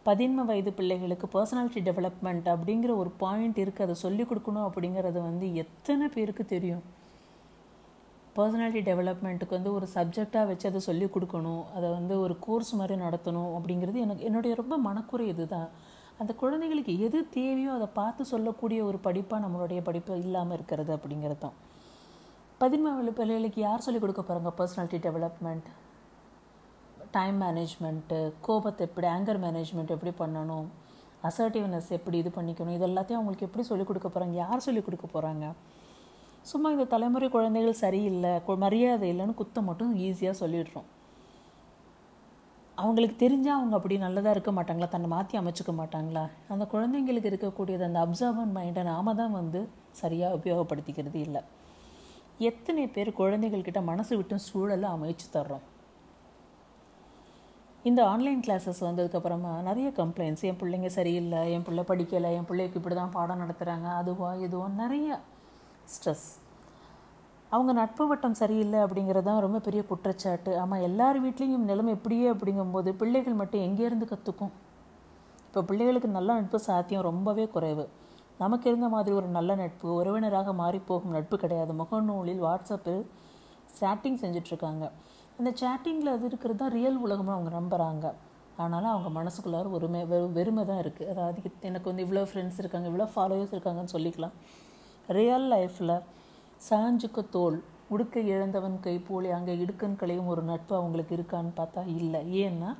பதின்ம 0.08 0.44
வயது 0.48 0.70
பிள்ளைகளுக்கு 0.78 1.26
பர்சனாலிட்டி 1.34 1.80
டெவலப்மெண்ட் 1.88 2.48
அப்படிங்கிற 2.54 2.90
ஒரு 3.02 3.10
பாயிண்ட் 3.22 3.58
இருக்குது 3.62 3.86
அதை 3.86 3.94
சொல்லிக் 4.02 4.28
கொடுக்கணும் 4.30 4.66
அப்படிங்கிறது 4.68 5.18
வந்து 5.28 5.46
எத்தனை 5.62 6.06
பேருக்கு 6.14 6.44
தெரியும்? 6.54 6.82
பர்சனாலிட்டி 8.36 8.82
டெவலப்மெண்ட்டுக்கு 8.90 9.56
வந்து 9.58 9.72
ஒரு 9.78 9.86
சப்ஜெக்டாக 9.94 10.44
வச்சு 10.50 10.66
அதை 10.70 10.80
சொல்லிக் 10.88 11.14
கொடுக்கணும். 11.14 11.62
அதை 11.76 11.88
வந்து 11.98 12.14
ஒரு 12.24 12.34
கோர்ஸ் 12.46 12.72
மாதிரி 12.80 12.96
நடத்தணும் 13.04 13.52
அப்படிங்கிறது 13.58 14.04
எனக்கு 14.06 14.26
என்னுடைய 14.30 14.54
ரொம்ப 14.62 14.76
மனக்குறை 14.88 15.26
இதுதான். 15.34 15.68
அந்த 16.20 16.32
குழந்தைகளுக்கு 16.42 16.92
எது 17.06 17.18
தேவையோ 17.38 17.70
அதை 17.78 17.88
பார்த்து 18.00 18.22
சொல்லக்கூடிய 18.32 18.80
ஒரு 18.90 18.98
படிப்பாக 19.06 19.40
நம்மளுடைய 19.44 19.80
படிப்பு 19.88 20.20
இல்லாமல் 20.26 20.56
இருக்கிறது 20.56 20.92
அப்படிங்கிறது 20.96 21.40
தான் 21.46 21.56
பதின்ம 22.60 22.92
பிள்ளைகளுக்கு 23.18 23.60
யார் 23.62 23.84
சொல்லிக் 23.86 24.04
கொடுக்க 24.04 24.22
போகிறாங்க 24.22 24.52
பர்சனாலிட்டி 24.60 25.00
டெவலப்மெண்ட் 25.06 25.66
டைம் 27.12 27.38
மேனேஜ்மெண்ட்டு 27.42 28.18
கோபத்தை 28.40 28.86
எப்படி 28.86 29.06
ஆங்கர் 29.06 29.40
மேனேஜ்மெண்ட் 29.44 29.94
எப்படி 29.94 30.12
பண்ணணும் 30.18 30.66
அசர்ட்டிவ்னஸ் 31.28 31.90
எப்படி 31.98 32.18
இது 32.22 32.30
பண்ணிக்கணும் 32.36 32.76
இது 32.76 32.86
எல்லாத்தையும் 32.88 33.20
அவங்களுக்கு 33.20 33.46
எப்படி 33.48 33.64
சொல்லிக் 33.70 33.88
கொடுக்க 33.88 34.08
போகிறாங்க 34.08 34.36
யார் 34.42 34.64
சொல்லிக் 34.66 34.86
கொடுக்க 34.86 35.06
போகிறாங்க 35.06 35.46
சும்மா 36.50 36.68
இந்த 36.70 36.84
தலைமுறை 36.84 37.28
குழந்தைகள் 37.28 37.80
சரியில்லை 37.84 38.32
மரியாதை 38.64 39.08
இல்லைன்னு 39.12 39.40
குத்தம் 39.40 39.68
மட்டும் 39.70 39.94
ஈஸியாக 39.96 40.40
சொல்லிடுறோம். 40.42 40.86
அவங்களுக்கு 42.78 43.16
தெரிஞ்சால் 43.24 43.58
அவங்க 43.58 43.74
அப்படி 43.76 43.98
நல்லதாக 43.98 44.34
இருக்க 44.36 44.50
மாட்டாங்களா 44.52 44.88
தன்னை 44.88 45.08
மாற்றி 45.08 45.38
அமைச்சிக்க 45.38 45.72
மாட்டாங்களா? 45.82 46.24
அந்த 46.54 46.64
குழந்தைங்களுக்கு 46.72 47.30
இருக்கக்கூடியது 47.32 47.84
அந்த 47.88 48.00
அப்சர்வன் 48.06 48.52
மைண்டை 48.56 48.82
நாம 48.82 49.14
தான் 49.14 49.32
வந்து 49.32 49.68
சரியாக 50.00 50.36
உபயோகப்படுத்திக்கிறது 50.38 51.14
இல்லை. 51.14 51.42
எத்தனை 52.38 52.88
பேர் 52.88 53.18
குழந்தைகள்கிட்ட 53.20 53.82
மனசு 53.84 54.16
விட்டும் 54.16 54.44
சூழலை 54.48 54.88
அமைச்சு 54.96 55.26
தர்றோம்? 55.36 55.64
இந்த 57.88 58.00
ஆன்லைன் 58.12 58.40
கிளாஸஸ் 58.44 58.80
வந்ததுக்கப்புறமா 58.86 59.50
நிறைய 59.66 59.88
கம்ப்ளைண்ட்ஸ் 59.98 60.44
என் 60.48 60.58
பிள்ளைங்க 60.60 60.88
சரியில்லை 60.96 61.40
என் 61.54 61.64
பிள்ளை 61.66 61.82
படிக்கலை 61.90 62.30
என் 62.38 62.48
பிள்ளைக்கு 62.48 62.78
இப்படி 62.80 62.96
தான் 62.98 63.12
பாடம் 63.16 63.42
நடத்துகிறாங்க 63.42 63.88
அதுவா 64.00 64.30
இதுவா 64.46 64.66
நிறைய 64.80 65.18
ஸ்ட்ரெஸ் 65.94 66.26
அவங்க 67.50 67.72
நட்பு 67.80 68.04
வட்டம் 68.10 68.36
சரியில்லை 68.40 68.78
அப்படிங்கிறது 68.84 69.26
தான் 69.28 69.42
ரொம்ப 69.44 69.58
பெரிய 69.66 69.80
குற்றச்சாட்டு. 69.90 70.52
ஆமாம் 70.62 70.84
எல்லார் 70.88 71.18
வீட்லேயும் 71.24 71.68
நிலைமை 71.70 71.92
எப்படியே 71.96 72.26
அப்படிங்கும்போது 72.34 72.92
பிள்ளைகள் 73.02 73.38
மட்டும் 73.40 73.64
எங்கேருந்து 73.66 74.06
கற்றுக்கும் 74.12 74.52
இப்போ 75.46 75.62
பிள்ளைகளுக்கு 75.68 76.08
நல்ல 76.16 76.30
நட்பு 76.38 76.58
சாத்தியம் 76.68 77.06
ரொம்பவே 77.10 77.44
குறைவு. 77.54 77.84
நமக்கு 78.42 78.66
இருந்த 78.70 78.88
மாதிரி 78.94 79.14
ஒரு 79.20 79.28
நல்ல 79.36 79.50
நட்பு 79.62 79.86
உறவினராக 80.00 80.52
மாறிப்போகும் 80.62 81.14
நட்பு 81.18 81.36
கிடையாது. 81.44 81.72
முகநூலில் 81.82 82.42
வாட்ஸ்அப்பில் 82.46 83.02
சேட்டிங் 83.78 84.18
செஞ்சிட்ருக்காங்க 84.22 84.84
அந்த 85.38 85.50
சேட்டிங்கில் 85.60 86.14
அது 86.14 86.24
இருக்கிறது 86.30 86.60
தான் 86.62 86.74
ரியல் 86.78 86.98
உலகம்னு 87.06 87.34
அவங்க 87.36 87.50
நம்புகிறாங்க 87.58 88.06
ஆனாலும் 88.64 88.92
அவங்க 88.92 89.10
மனசுக்குள்ளார 89.18 89.70
ஒருமை 89.76 90.00
வெறு 90.10 90.28
வெறுமை 90.36 90.62
தான் 90.68 90.80
இருக்குது 90.82 91.10
அதாவது 91.12 91.40
எனக்கு 91.68 91.90
வந்து 91.90 92.04
இவ்வளோ 92.06 92.22
ஃப்ரெண்ட்ஸ் 92.28 92.60
இருக்காங்க 92.62 92.86
இவ்வளோ 92.90 93.06
ஃபாலோவர்ஸ் 93.14 93.54
இருக்காங்கன்னு 93.54 93.94
சொல்லிக்கலாம். 93.94 94.34
ரியல் 95.08 95.46
லைஃப்பில் 95.54 95.96
சாஞ்சுக்கு 96.68 97.22
தோல் 97.34 97.58
உடுக்க 97.94 98.20
இழந்தவன் 98.32 98.76
கை 98.86 98.94
போலி 99.08 99.28
அங்கே 99.38 99.54
இடுக்கன்களையும் 99.64 100.30
ஒரு 100.32 100.42
நட்பு 100.50 100.72
அவங்களுக்கு 100.78 101.12
இருக்கான்னு 101.18 101.52
பார்த்தா 101.58 101.82
இல்லை. 101.98 102.20
ஏன்னா 102.44 102.70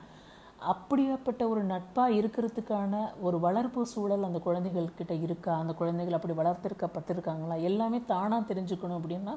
அப்படியாப்பட்ட 0.73 1.43
ஒரு 1.53 1.63
நட்பாக 1.73 2.17
இருக்கிறதுக்கான 2.21 3.03
ஒரு 3.27 3.39
வளர்ப்பு 3.47 3.83
சூழல் 3.93 4.27
அந்த 4.29 4.41
குழந்தைகள்கிட்ட 4.47 5.15
இருக்கா? 5.27 5.53
அந்த 5.63 5.73
குழந்தைகள் 5.81 6.17
அப்படி 6.19 6.37
வளர்த்திருக்கப்பட்டிருக்காங்களா? 6.41 7.59
எல்லாமே 7.71 8.01
தானாக 8.13 8.49
தெரிஞ்சுக்கணும் 8.53 8.99
அப்படின்னா 9.01 9.35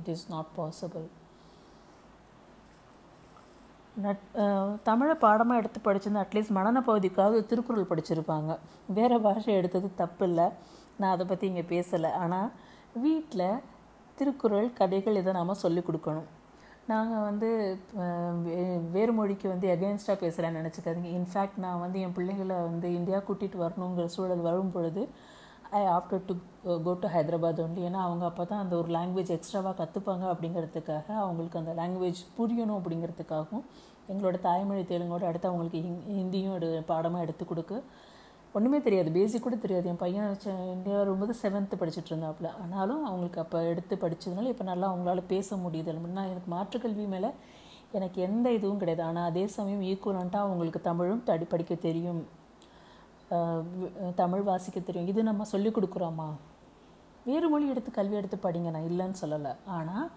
it 0.00 0.10
is 0.14 0.26
not 0.34 0.52
possible 0.58 1.06
but 4.04 4.24
தமிழை 4.88 5.14
பாடமாக 5.24 5.60
எடுத்து 5.60 5.80
படிச்சிருந்தா 5.84 6.22
அட்லீஸ்ட் 6.24 6.56
மனன 6.56 6.80
பகுதிக்காவது 6.88 7.38
திருக்குறள் 7.50 7.90
படிச்சிருப்பாங்க. 7.90 8.52
வேறு 8.96 9.16
பாஷை 9.26 9.52
எடுத்தது 9.60 9.88
தப்பு 10.00 10.24
இல்லை 10.30 10.46
நான் 11.00 11.14
அதை 11.14 11.24
பற்றி 11.30 11.46
இங்கே 11.50 11.64
பேசலை. 11.74 12.10
ஆனால் 12.22 12.48
வீட்டில் 13.04 13.62
திருக்குறள் 14.18 14.68
கதைகள் 14.80 15.20
இதை 15.20 15.32
நாம் 15.38 15.62
சொல்லிக் 15.64 15.86
கொடுக்கணும். 15.88 16.28
நாங்கள் 16.90 17.24
வந்து 17.28 17.48
வேறு 18.96 19.12
மொழிக்கு 19.18 19.46
வந்து 19.52 19.66
எகெயின்ஸ்டாக 19.74 20.18
பேசுகிறேன்னு 20.24 20.60
நினச்சிக்காதீங்க. 20.60 21.10
இன்ஃபேக்ட் 21.18 21.58
நான் 21.64 21.82
வந்து 21.84 21.98
என் 22.04 22.14
பிள்ளைங்களை 22.18 22.58
வந்து 22.68 22.88
இந்தியா 22.98 23.18
கூட்டிகிட்டு 23.28 23.62
வரணுங்கிற 23.64 24.06
சூழல் 24.16 24.46
வரும் 24.48 24.74
பொழுது 24.76 25.04
I 25.70 25.82
after 25.86 26.24
to 26.28 26.34
go 26.86 26.92
to 27.02 27.08
Hyderabad 27.14 27.60
only 27.64 27.82
ஏன்னா 27.88 28.00
அவங்க 28.06 28.24
அப்போ 28.24 28.44
தான் 28.44 28.62
அந்த 28.64 28.76
ஒரு 28.76 28.88
லாங்குவேஜ் 28.96 29.32
எக்ஸ்ட்ராவாக 29.36 29.74
கற்றுப்பாங்க 29.80 30.24
அப்படிங்கிறதுக்காக 30.32 31.08
அவங்களுக்கு 31.24 31.58
அந்த 31.58 31.72
லாங்குவேஜ் 31.80 32.20
புரியணும் 32.38 32.78
அப்படிங்கிறதுக்காகவும் 32.80 33.64
எங்களோட 34.12 34.40
தாய்மொழி 34.40 34.82
தெலுங்கோடு 34.92 35.24
அடுத்து 35.24 35.48
அவங்களுக்கு 35.48 35.78
ஹிந்தியும் 36.18 36.54
எடு 36.54 36.82
பாடமாக 36.86 37.24
எடுத்து 37.26 37.44
கொடுக்க. 37.44 37.82
ஒன்றுமே 38.54 38.78
தெரியாது. 38.80 39.10
பேசிக் 39.10 39.42
கூட 39.42 39.56
தெரியாது. 39.56 39.86
என் 39.88 40.02
பையன் 40.02 40.28
இந்தியா 40.74 40.96
வரும்போது 40.96 41.34
செவன்த்து 41.42 41.80
படிச்சுட்டு 41.80 42.12
இருந்தாப்புல. 42.12 42.50
ஆனாலும் 42.62 43.04
அவங்களுக்கு 43.04 43.40
அப்போ 43.40 43.58
எடுத்து 43.72 43.96
படித்ததுனால 43.96 44.52
இப்போ 44.54 44.64
நல்லா 44.64 44.86
அவங்களால 44.92 45.22
பேச 45.26 45.56
முடியுது. 45.56 45.90
அப்படின்னா 45.94 46.24
எனக்கு 46.32 46.50
மாற்றுக்கல்வி 46.56 47.06
மேலே 47.14 47.30
எனக்கு 47.92 48.22
எந்த 48.22 48.52
இதுவும் 48.52 48.78
கிடையாது. 48.78 49.02
ஆனால் 49.02 49.28
அதே 49.30 49.46
சமயம் 49.46 49.82
ஈக்குவலண்ட்டாக 49.82 50.46
அவங்களுக்கு 50.46 50.80
தமிழும் 50.80 51.22
தடி 51.24 51.44
படிக்க 51.44 51.74
தெரியும். 51.74 52.22
தமிழ் 54.20 54.42
வாசிக்க 54.48 54.78
தெரியும். 54.80 55.08
இது 55.12 55.20
நம்ம 55.30 55.44
சொல்லிக் 55.52 55.76
கொடுக்குறோமா? 55.76 56.28
வேறு 57.28 57.46
மொழி 57.52 57.70
எடுத்து 57.72 57.90
கல்வி 57.96 58.16
எடுத்து 58.20 58.36
படிங்க. 58.44 58.68
நான் 58.74 58.88
இல்லைன்னு 58.90 59.20
சொல்லலை. 59.22 59.52
ஆனால் 59.76 60.10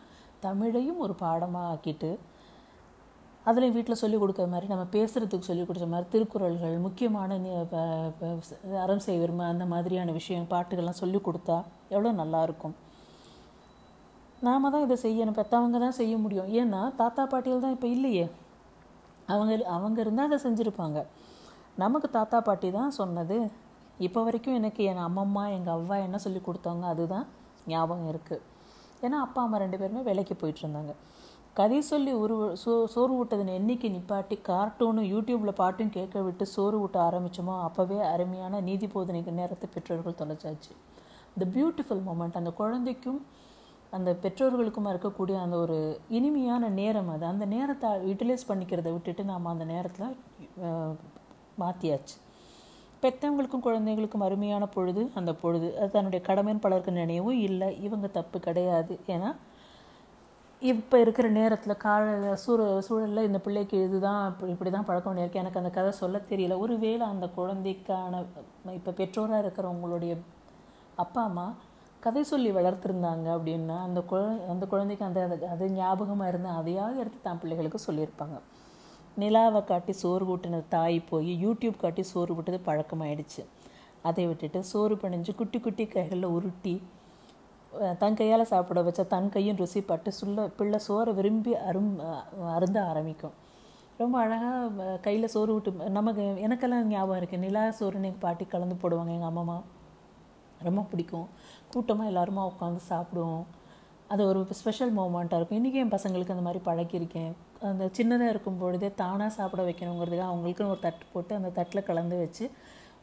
தமிழையும் 0.45 0.99
ஒரு 1.05 1.13
பாடமாக 1.23 1.71
ஆக்கிட்டு 1.71 2.11
அதில் 3.49 3.73
வீட்டில் 3.75 3.99
சொல்லிக் 4.01 4.21
கொடுக்குற 4.21 4.45
மாதிரி 4.51 4.67
நம்ம 4.71 4.85
பேசுகிறதுக்கு 4.95 5.49
சொல்லிக் 5.49 5.67
கொடுத்த 5.69 5.87
மாதிரி 5.91 6.07
திருக்குறள்கள் 6.13 6.75
முக்கியமான 6.85 7.37
அறம் 8.83 9.03
செய்வருமை 9.05 9.45
அந்த 9.53 9.65
மாதிரியான 9.73 10.13
விஷயம் 10.17 10.49
பாட்டுகள்லாம் 10.53 11.01
சொல்லிக் 11.01 11.25
கொடுத்தா 11.27 11.57
எவ்வளோ 11.93 12.11
நல்லாயிருக்கும் 12.21 12.75
நாம் 14.47 14.71
தான் 14.73 14.85
இதை 14.87 14.97
செய்யணும். 15.05 15.37
பெற்றவங்க 15.39 15.79
தான் 15.85 15.97
செய்ய 16.01 16.13
முடியும். 16.23 16.49
ஏன்னா 16.59 16.81
தாத்தா 16.99 17.23
பாட்டிகள் 17.31 17.65
தான் 17.65 17.75
இப்போ 17.77 17.87
இல்லையே. 17.95 18.27
அவங்க 19.33 19.53
அவங்க 19.77 19.97
இருந்தால் 20.03 20.27
அதை 20.29 20.37
செஞ்சுருப்பாங்க. 20.45 20.99
நமக்கு 21.83 22.07
தாத்தா 22.17 22.37
பாட்டி 22.47 22.69
தான் 22.77 22.97
சொன்னது. 22.99 23.37
இப்போ 24.07 24.19
வரைக்கும் 24.27 24.57
எனக்கு 24.59 24.81
என் 24.91 25.05
அம்மம்மா 25.07 25.43
எங்கள் 25.57 25.75
அவ்வா 25.77 25.95
என்ன 26.07 26.17
சொல்லி 26.25 26.41
கொடுத்தாங்க 26.47 26.83
அதுதான் 26.93 27.25
ஞாபகம் 27.71 28.09
இருக்குது 28.13 28.45
ஏன்னா 29.05 29.17
அப்பா 29.25 29.39
அம்மா 29.45 29.57
ரெண்டு 29.63 29.77
பேருமே 29.81 30.01
வேலைக்கு 30.09 30.35
போயிட்டு 30.41 30.61
இருந்தாங்க. 30.63 30.93
கதை 31.57 31.79
சொல்லி 31.89 32.11
உரு 32.23 32.35
சோ 32.61 32.71
சோறு 32.93 33.13
ஊட்டதன் 33.21 33.55
எண்ணிக்கை 33.57 33.89
நிப்பாட்டி 33.95 34.35
கார்ட்டூனும் 34.49 35.07
யூடியூப்பில் 35.13 35.59
பாட்டும் 35.61 35.93
கேட்க 35.97 36.21
விட்டு 36.27 36.45
சோறு 36.55 36.77
ஊட்ட 36.83 36.97
ஆரம்பித்தோமோ 37.07 37.55
அப்போவே 37.67 37.97
அருமையான 38.13 38.61
நீதி 38.69 38.87
போதனைக்கு 38.95 39.31
நேரத்தை 39.39 39.67
பெற்றோர்கள் 39.75 40.19
தொலைச்சாச்சு. 40.21 40.71
இந்த 41.33 41.45
பியூட்டிஃபுல் 41.55 42.03
மூமெண்ட் 42.07 42.39
அந்த 42.41 42.53
குழந்தைக்கும் 42.61 43.19
அந்த 43.97 44.09
பெற்றோர்களுக்குமா 44.23 44.89
இருக்கக்கூடிய 44.93 45.35
அந்த 45.45 45.55
ஒரு 45.65 45.77
இனிமையான 46.17 46.69
நேரம் 46.81 47.11
அது. 47.13 47.25
அந்த 47.33 47.45
நேரத்தை 47.55 47.89
யூட்டிலைஸ் 48.09 48.49
பண்ணிக்கிறத 48.49 48.89
விட்டுட்டு 48.95 49.23
நாம் 49.31 49.53
அந்த 49.53 49.67
நேரத்தில் 49.73 50.09
மாற்றியாச்சு 51.63 52.17
பெற்றவங்களுக்கும் 53.03 53.65
குழந்தைங்களுக்கும் 53.65 54.25
அருமையான 54.25 54.63
பொழுது 54.75 55.01
அந்த 55.19 55.31
பொழுது. 55.41 55.67
அது 55.79 55.93
தன்னுடைய 55.93 56.21
கடமைன்னு 56.29 56.63
பலருக்கு 56.65 56.91
நினைவும் 57.01 57.39
இல்லை. 57.49 57.69
இவங்க 57.87 58.07
தப்பு 58.17 58.37
கிடையாது. 58.47 58.95
ஏன்னா 59.13 59.29
இப்போ 60.61 60.95
இருக்கிற 61.03 61.27
நேரத்தில் 61.37 61.81
கால 61.83 62.33
சூழ 62.43 62.61
சூழலில் 62.87 63.27
இந்த 63.27 63.39
பிள்ளைக்கு 63.45 63.77
இதுதான் 63.87 64.23
இப்படி 64.31 64.51
இப்படி 64.55 64.71
தான் 64.75 64.87
பழக்கம் 64.89 65.11
பண்ணியிருக்கேன் 65.11 65.43
எனக்கு 65.43 65.61
அந்த 65.61 65.71
கதை 65.77 65.91
சொல்ல 66.01 66.21
தெரியல. 66.31 66.57
ஒருவேளை 66.63 67.05
அந்த 67.13 67.25
குழந்தைக்கான 67.37 68.21
இப்போ 68.79 68.93
பெற்றோராக 68.99 69.43
இருக்கிறவங்களுடைய 69.43 70.15
அப்பா 71.03 71.21
அம்மா 71.29 71.47
கதை 72.05 72.21
சொல்லி 72.31 72.49
வளர்த்துருந்தாங்க 72.57 73.27
அப்படின்னா 73.37 73.77
அந்த 73.87 73.99
குழ 74.09 74.21
அந்த 74.53 74.65
குழந்தைக்கு 74.73 75.05
அந்த 75.07 75.21
அது 75.53 75.65
ஞாபகமாக 75.79 76.31
இருந்தால் 76.31 76.59
அதையாவது 76.61 77.01
எடுத்து 77.03 77.19
தான் 77.21 77.41
பிள்ளைகளுக்கு 77.41 77.79
சொல்லியிருப்பாங்க. 77.87 78.37
நிலாவை 79.21 79.61
காட்டி 79.71 79.93
சோறு 80.01 80.25
ஊட்டின 80.33 80.61
தாய் 80.75 80.97
போய் 81.09 81.31
யூடியூப் 81.45 81.81
காட்டி 81.83 82.03
சோறு 82.11 82.35
ஊட்டுறது 82.35 82.59
பழக்கமாயிடுச்சு. 82.69 83.43
அதை 84.07 84.23
விட்டுட்டு 84.29 84.59
சோறு 84.71 84.95
பிணைஞ்சு 85.01 85.31
குட்டி 85.39 85.59
குட்டி 85.65 85.85
கைகளில் 85.95 86.33
உருட்டி 86.35 86.75
தன் 88.01 88.17
கையால் 88.19 88.49
சாப்பிட 88.51 88.81
வச்சா 88.85 89.03
தன் 89.13 89.31
கையும் 89.33 89.59
ருசி 89.61 89.81
பட்டு 89.89 90.09
சுள்ள 90.19 90.45
பிள்ளை 90.59 90.79
சோறை 90.87 91.11
விரும்பி 91.17 91.51
அரும் 91.69 91.91
அருந்த 92.55 92.77
ஆரம்பிக்கும். 92.91 93.35
ரொம்ப 94.01 94.15
அழகாக 94.23 94.95
கையில் 95.05 95.31
சோறு 95.33 95.51
விட்டு 95.55 95.89
நமக்கு 95.97 96.23
எனக்கெல்லாம் 96.45 96.89
ஞாபகம் 96.93 97.19
இருக்குது 97.19 97.43
நிலா 97.45 97.63
சோறுன்னு 97.79 98.09
எங்கள் 98.09 98.23
பாட்டி 98.25 98.45
கலந்து 98.53 98.75
போடுவாங்க 98.83 99.11
எங்கள் 99.17 99.31
அம்மா 99.31 99.57
ரொம்ப 100.67 100.81
பிடிக்கும். 100.91 101.27
கூட்டமாக 101.73 102.11
எல்லாருமா 102.11 102.43
உட்காந்து 102.51 102.81
சாப்பிடுவோம். 102.91 103.45
அது 104.13 104.21
ஒரு 104.29 104.39
ஸ்பெஷல் 104.59 104.93
மூமெண்ட்டாக 104.97 105.39
இருக்கும். 105.39 105.59
இன்றைக்கி 105.59 105.79
என் 105.83 105.95
பசங்களுக்கு 105.95 106.35
அந்த 106.35 106.45
மாதிரி 106.47 106.61
பழக்கியிருக்கேன் 106.69 107.33
அந்த 107.67 107.83
சின்னதாக 107.97 108.33
இருக்கும் 108.33 108.59
பொழுதே 108.61 108.89
தானாக 109.01 109.31
சாப்பிட 109.37 109.61
வைக்கணுங்கிறதுக்காக 109.67 110.31
அவங்களுக்குன்னு 110.33 110.73
ஒரு 110.75 110.81
தட்டு 110.85 111.05
போட்டு 111.13 111.33
அந்த 111.39 111.49
தட்டில் 111.57 111.87
கலந்து 111.89 112.17
வச்சு 112.23 112.45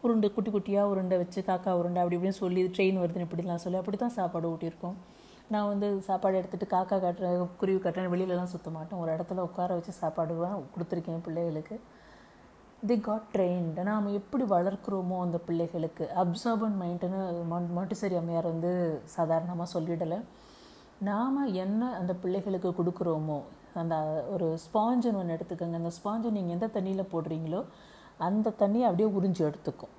உருண்டை 0.05 0.29
குட்டி 0.37 0.51
குட்டியாக 0.55 0.91
உருண்டை 0.93 1.17
வச்சு 1.23 1.41
காக்கா 1.49 1.71
உருண்டை 1.81 2.01
அப்படி 2.03 2.17
இப்படின்னு 2.19 2.41
சொல்லி 2.45 2.63
ட்ரெயின் 2.77 3.01
வருதுன்னு 3.03 3.27
இப்படிலாம் 3.27 3.63
சொல்லி 3.65 3.79
அப்படி 3.81 3.99
தான் 4.03 4.17
சாப்பாடு 4.19 4.51
ஊட்டியிருக்கோம். 4.53 4.97
நான் 5.53 5.69
வந்து 5.73 5.89
சாப்பாடு 6.09 6.39
எடுத்துகிட்டு 6.41 6.73
காக்கா 6.75 6.97
கட்டுற 7.05 7.27
குருவி 7.61 7.81
கட்டுறேன் 7.83 8.13
வெளியிலலாம் 8.15 8.53
சுற்ற 8.53 8.71
மாட்டேன். 8.77 9.01
ஒரு 9.03 9.11
இடத்துல 9.17 9.45
உட்கார 9.49 9.75
வச்சு 9.79 9.93
சாப்பாடு 10.03 10.35
கொடுத்துருக்கேன் 10.75 11.25
பிள்ளைகளுக்கு. 11.27 11.77
தி 12.89 12.97
காட் 13.07 13.29
ட்ரெயின்டு 13.35 13.83
நாம் 13.91 14.09
எப்படி 14.21 14.45
வளர்க்குறோமோ 14.55 15.19
அந்த 15.27 15.39
பிள்ளைகளுக்கு. 15.47 16.05
அப்சர்பன் 16.23 16.77
மைண்டுன்னு 16.83 17.21
மாட்டுசரி 17.79 18.17
அம்மையார் 18.21 18.53
வந்து 18.53 18.73
சாதாரணமாக 19.17 19.69
சொல்லிடலை. 19.77 20.19
நாம் 21.09 21.39
என்ன 21.65 21.89
அந்த 22.01 22.13
பிள்ளைகளுக்கு 22.23 22.71
கொடுக்குறோமோ 22.81 23.39
அந்த 23.83 23.97
ஒரு 24.35 24.47
ஸ்பாஞ்சுன்னு 24.65 25.21
ஒன்று 25.21 25.37
எடுத்துக்கோங்க. 25.37 25.79
அந்த 25.83 25.93
ஸ்பாஞ்சை 25.99 26.31
நீங்கள் 26.37 26.57
எந்த 26.57 26.69
தண்ணியில் 26.77 27.11
போடுறீங்களோ 27.13 27.61
அந்த 28.27 28.53
தண்ணியை 28.63 28.87
அப்படியே 28.89 29.09
உறிஞ்சி 29.19 29.43
எடுத்துக்கும். 29.49 29.93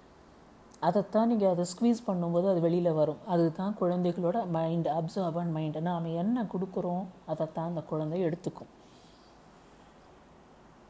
அதைத்தான் 0.87 1.29
நீங்கள் 1.31 1.51
அதை 1.53 1.63
ஸ்க்வீஸ் 1.71 2.01
பண்ணும்போது 2.07 2.47
அது 2.51 2.59
வெளியில் 2.65 2.97
வரும். 2.99 3.21
அதுதான் 3.33 3.73
குழந்தைகளோட 3.81 4.37
மைண்ட் 4.55 4.89
அப்சர்வன் 4.97 5.51
மைண்டு 5.55 5.79
நாம் 5.87 6.09
என்ன 6.23 6.43
கொடுக்குறோம் 6.53 7.05
அதைத்தான் 7.33 7.69
அந்த 7.71 7.81
குழந்தை 7.91 8.19
எடுத்துக்கும். 8.27 8.71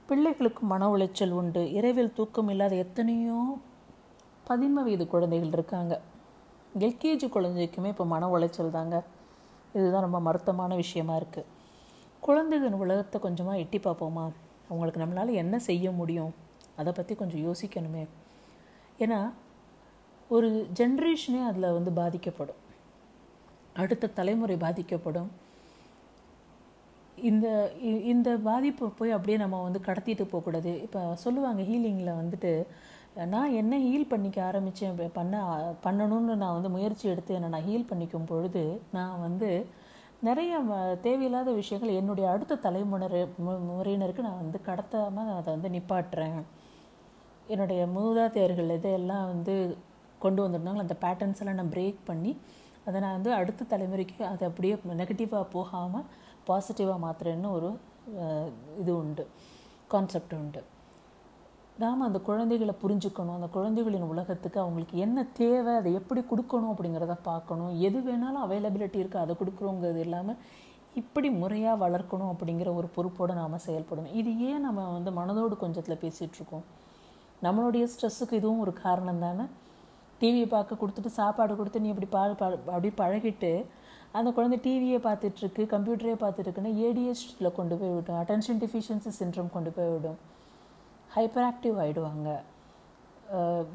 பிள்ளைகளுக்கு 0.10 0.64
மன 0.72 0.84
உளைச்சல் 0.94 1.36
உண்டு. 1.40 1.62
இரவில் 1.78 2.16
தூக்கம் 2.18 2.50
இல்லாத 2.54 2.76
எத்தனையோ 2.86 3.40
பதின்ம 4.50 4.84
வயது 4.88 5.06
குழந்தைகள் 5.14 5.56
இருக்காங்க. 5.58 5.94
எல்கேஜி 6.86 7.28
குழந்தைக்குமே 7.36 7.92
இப்போ 7.94 8.06
மன 8.16 8.28
உளைச்சல் 8.36 8.76
தாங்க. 8.78 8.98
இதுதான் 9.78 10.06
ரொம்ப 10.08 10.20
வருத்தமான 10.28 10.76
விஷயமா 10.84 11.16
இருக்குது 11.22 11.50
குழந்தைகள் 12.24 12.82
உலகத்தை 12.84 13.18
கொஞ்சமாக 13.26 13.62
எட்டி 13.64 13.80
பார்ப்போமா? 13.80 14.26
அவங்களுக்கு 14.70 15.02
நம்மளால் 15.04 15.40
என்ன 15.42 15.56
செய்ய 15.70 15.92
முடியும்? 15.92 16.32
அதை 16.80 16.92
பற்றி 16.94 17.14
கொஞ்சம் 17.16 17.44
யோசிக்கணுமே. 17.48 18.04
ஏன்னா 19.04 19.20
ஒரு 20.30 20.48
ஜென்ரேஷனே 20.80 21.42
அதில் 21.50 21.76
வந்து 21.78 21.92
பாதிக்கப்படும். 22.02 22.62
அடுத்த 23.82 24.14
தலைமுறை 24.20 24.56
பாதிக்கப்படும். 24.66 25.30
இந்த 27.30 27.48
இந்த 28.12 28.30
பாதிப்பு 28.50 28.86
போய் 28.98 29.16
அப்படியே 29.16 29.38
நம்ம 29.44 29.62
வந்து 29.68 29.80
கடத்திட்டு 29.88 30.24
போகக்கூடாது. 30.24 30.72
இப்போ 30.86 31.00
சொல்லுவாங்க 31.24 31.62
ஹீலிங்கில் 31.70 32.20
வந்துட்டு 32.22 32.52
நான் 33.34 33.56
என்ன 33.62 33.74
ஹீல் 33.86 34.12
பண்ணிக்க 34.12 34.38
ஆரம்பித்தேன் 34.48 34.98
பண்ண 35.20 35.38
பண்ணணும்னு 35.86 36.34
நான் 36.42 36.56
வந்து 36.58 36.74
முயற்சி 36.76 37.06
எடுத்து 37.14 37.38
என்னை 37.38 37.50
நான் 37.56 37.68
ஹீல் 37.70 37.90
பண்ணிக்கும் 37.92 38.28
பொழுது 38.32 38.64
நான் 38.98 39.16
வந்து 39.20 39.50
நிறைய 40.26 40.54
தேவையில்லாத 41.06 41.50
விஷயங்கள் 41.60 41.98
என்னுடைய 42.00 42.28
அடுத்த 42.34 42.60
தலைமுறை 42.64 43.20
முறையினருக்கு 43.72 44.26
நான் 44.28 44.40
வந்து 44.44 44.60
கடத்தாமல் 44.68 45.34
அதை 45.40 45.50
வந்து 45.56 45.70
நிப்பாட்டுறேன். 45.76 46.40
என்னுடைய 47.54 47.82
மூதாதையர்கள் 47.98 48.74
இதையெல்லாம் 48.78 49.28
வந்து 49.34 49.56
கொண்டு 50.24 50.42
வந்திருந்தாங்க. 50.44 50.84
அந்த 50.86 50.96
பேட்டர்ன்ஸ் 51.04 51.42
எல்லாம் 51.42 51.60
நான் 51.60 51.74
பிரேக் 51.76 52.00
பண்ணி 52.10 52.32
அதை 52.88 52.98
நான் 53.04 53.18
வந்து 53.18 53.32
அடுத்த 53.40 53.68
தலைமுறைக்கு 53.74 54.24
அதை 54.32 54.44
அப்படியே 54.50 54.76
நெகட்டிவாக 55.02 55.46
போகாமல் 55.58 56.08
பாசிட்டிவாக 56.50 57.04
மாத்துறேன்னு 57.06 57.52
ஒரு 57.58 57.70
இது 58.82 58.92
உண்டு 59.02 59.26
கான்செப்ட் 59.94 60.36
உண்டு. 60.40 60.64
நாம் 61.84 62.06
அந்த 62.06 62.20
குழந்தைகளை 62.28 62.74
புரிஞ்சுக்கணும். 62.84 63.36
அந்த 63.40 63.48
குழந்தைகளின் 63.56 64.08
உலகத்துக்கு 64.14 64.58
அவங்களுக்கு 64.62 64.96
என்ன 65.06 65.26
தேவை 65.40 65.74
அதை 65.80 65.90
எப்படி 66.00 66.22
கொடுக்கணும் 66.32 66.72
அப்படிங்கிறத 66.74 67.16
பார்க்கணும். 67.28 67.74
எது 67.88 68.00
வேணாலும் 68.08 68.44
அவைலபிலிட்டி 68.46 68.98
இருக்குது 69.02 69.24
அதை 69.26 69.34
கொடுக்குறோங்கிறது 69.42 70.02
இல்லாமல் 70.06 70.40
இப்படி 71.02 71.30
முறையாக 71.42 71.82
வளர்க்கணும் 71.84 72.32
அப்படிங்கிற 72.34 72.70
ஒரு 72.80 72.88
பொறுப்போடு 72.96 73.34
நாம் 73.40 73.66
செயல்படணும். 73.68 74.14
இது 74.20 74.32
ஏன் 74.50 74.66
நம்ம 74.68 74.86
வந்து 74.98 75.12
மனதோடு 75.20 75.56
கொஞ்சத்தில் 75.64 76.02
பேசிகிட்ருக்கோம் 76.04 76.66
நம்மளுடைய 77.46 77.84
ஸ்ட்ரெஸ்ஸுக்கு 77.94 78.40
இதுவும் 78.40 78.64
ஒரு 78.66 78.74
காரணம் 78.86 79.24
தானே? 79.26 79.46
டிவியை 80.22 80.48
பார்க்க 80.54 80.80
கொடுத்துட்டு 80.82 81.12
சாப்பாடு 81.20 81.54
கொடுத்து 81.58 81.82
நீ 81.84 81.90
இப்படி 81.94 82.10
பா 82.16 82.22
அப்படி 82.76 82.90
பழகிட்டு 83.02 83.52
அந்த 84.18 84.30
குழந்தை 84.38 84.58
டிவியை 84.66 85.00
பார்த்துட்ருக்கு 85.08 85.64
கம்ப்யூட்டரே 85.74 86.16
பார்த்துட்டுருக்குன்னா 86.24 86.72
ஏடிஹெச்டியில் 86.86 87.56
கொண்டு 87.60 87.76
போய் 87.80 87.94
விடும் 87.96 88.20
அட்டென்ஷன் 88.22 88.62
டிஃபிஷியன்சி 88.64 89.12
சின்ட்ரம் 89.20 89.54
கொண்டு 89.56 89.72
போய் 89.76 89.92
விடும் 89.94 90.18
ஹைப்பர் 91.18 91.48
ஆக்டிவ் 91.50 91.78
ஆகிடுவாங்க 91.84 92.30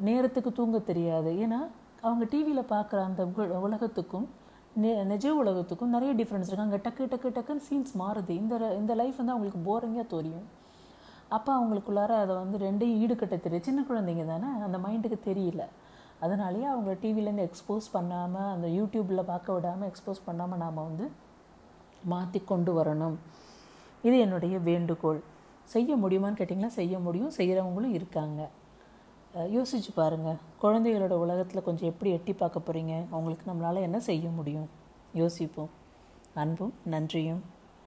நேரத்துக்கு 0.09 0.51
தூங்க 0.59 0.79
தெரியாது. 0.91 1.31
ஏன்னா 1.45 1.61
அவங்க 2.07 2.25
டிவியில் 2.33 2.71
பார்க்குற 2.75 2.99
அந்த 3.09 3.23
உலகத்துக்கும் 3.67 4.27
நெ 4.83 4.91
நிஜ 5.11 5.27
உலகத்துக்கும் 5.41 5.95
நிறைய 5.95 6.13
டிஃப்ரென்ஸ் 6.21 6.49
இருக்குது 6.49 6.67
அங்கே 6.67 6.79
டக்கு 6.85 7.05
டக்கு 7.13 7.31
டக்குன்னு 7.37 7.65
சீன்ஸ் 7.69 7.93
மாறுது. 8.03 8.33
இந்த 8.43 8.55
இந்த 8.81 8.93
லைஃப் 9.01 9.19
வந்து 9.21 9.35
அவங்களுக்கு 9.35 9.61
போரிங்காக 9.69 10.07
தெரியும். 10.15 10.47
அப்போ 11.37 11.51
அவங்களுக்குள்ளார 11.59 12.13
அதை 12.23 12.35
வந்து 12.43 12.57
ரெண்டையும் 12.65 13.01
ஈடுகட்ட 13.05 13.37
தெரியும். 13.45 13.67
சின்ன 13.69 13.83
குழந்தைங்க 13.89 14.25
தானே 14.31 14.49
அந்த 14.69 14.79
மைண்டுக்கு 14.87 15.19
தெரியல. 15.29 15.65
அதனாலேயே 16.25 16.67
அவங்க 16.73 16.91
டிவிலேருந்து 17.03 17.47
எக்ஸ்போஸ் 17.49 17.87
பண்ணாமல் 17.97 18.51
அந்த 18.55 18.67
யூடியூப்பில் 18.79 19.29
பார்க்க 19.33 19.57
விடாமல் 19.57 19.89
எக்ஸ்போஸ் 19.91 20.27
பண்ணாமல் 20.29 20.61
நாம் 20.65 20.83
வந்து 20.89 21.07
மாற்றி 22.13 22.41
கொண்டு 22.53 22.73
வரணும். 22.79 23.17
இது 24.09 24.17
என்னுடைய 24.27 24.57
வேண்டுகோள். 24.71 25.21
செய்ய 25.65 25.97
முடியுமான்னு 25.97 26.41
கேட்டிங்கன்னா 26.41 26.67
செய்ய 26.67 26.99
முடியும். 26.99 27.33
செய்கிறவங்களும் 27.37 27.93
இருக்காங்க. 27.93 28.49
யோசிச்சு 29.35 29.93
பாருங்கள் 29.95 30.39
குழந்தைகளோட 30.63 31.11
உலகத்தில் 31.11 31.63
கொஞ்சம் 31.63 31.89
எப்படி 31.89 32.13
எட்டி 32.13 32.33
பார்க்க 32.33 32.61
போகிறீங்க 32.61 33.05
அவங்களுக்கு 33.11 33.53
நம்மளால் 33.53 33.81
என்ன 33.81 34.01
செய்ய 34.01 34.29
முடியும்? 34.29 34.69
யோசிப்போம். 35.13 35.71
அன்பும் 36.35 36.75
நன்றியும். 36.85 37.52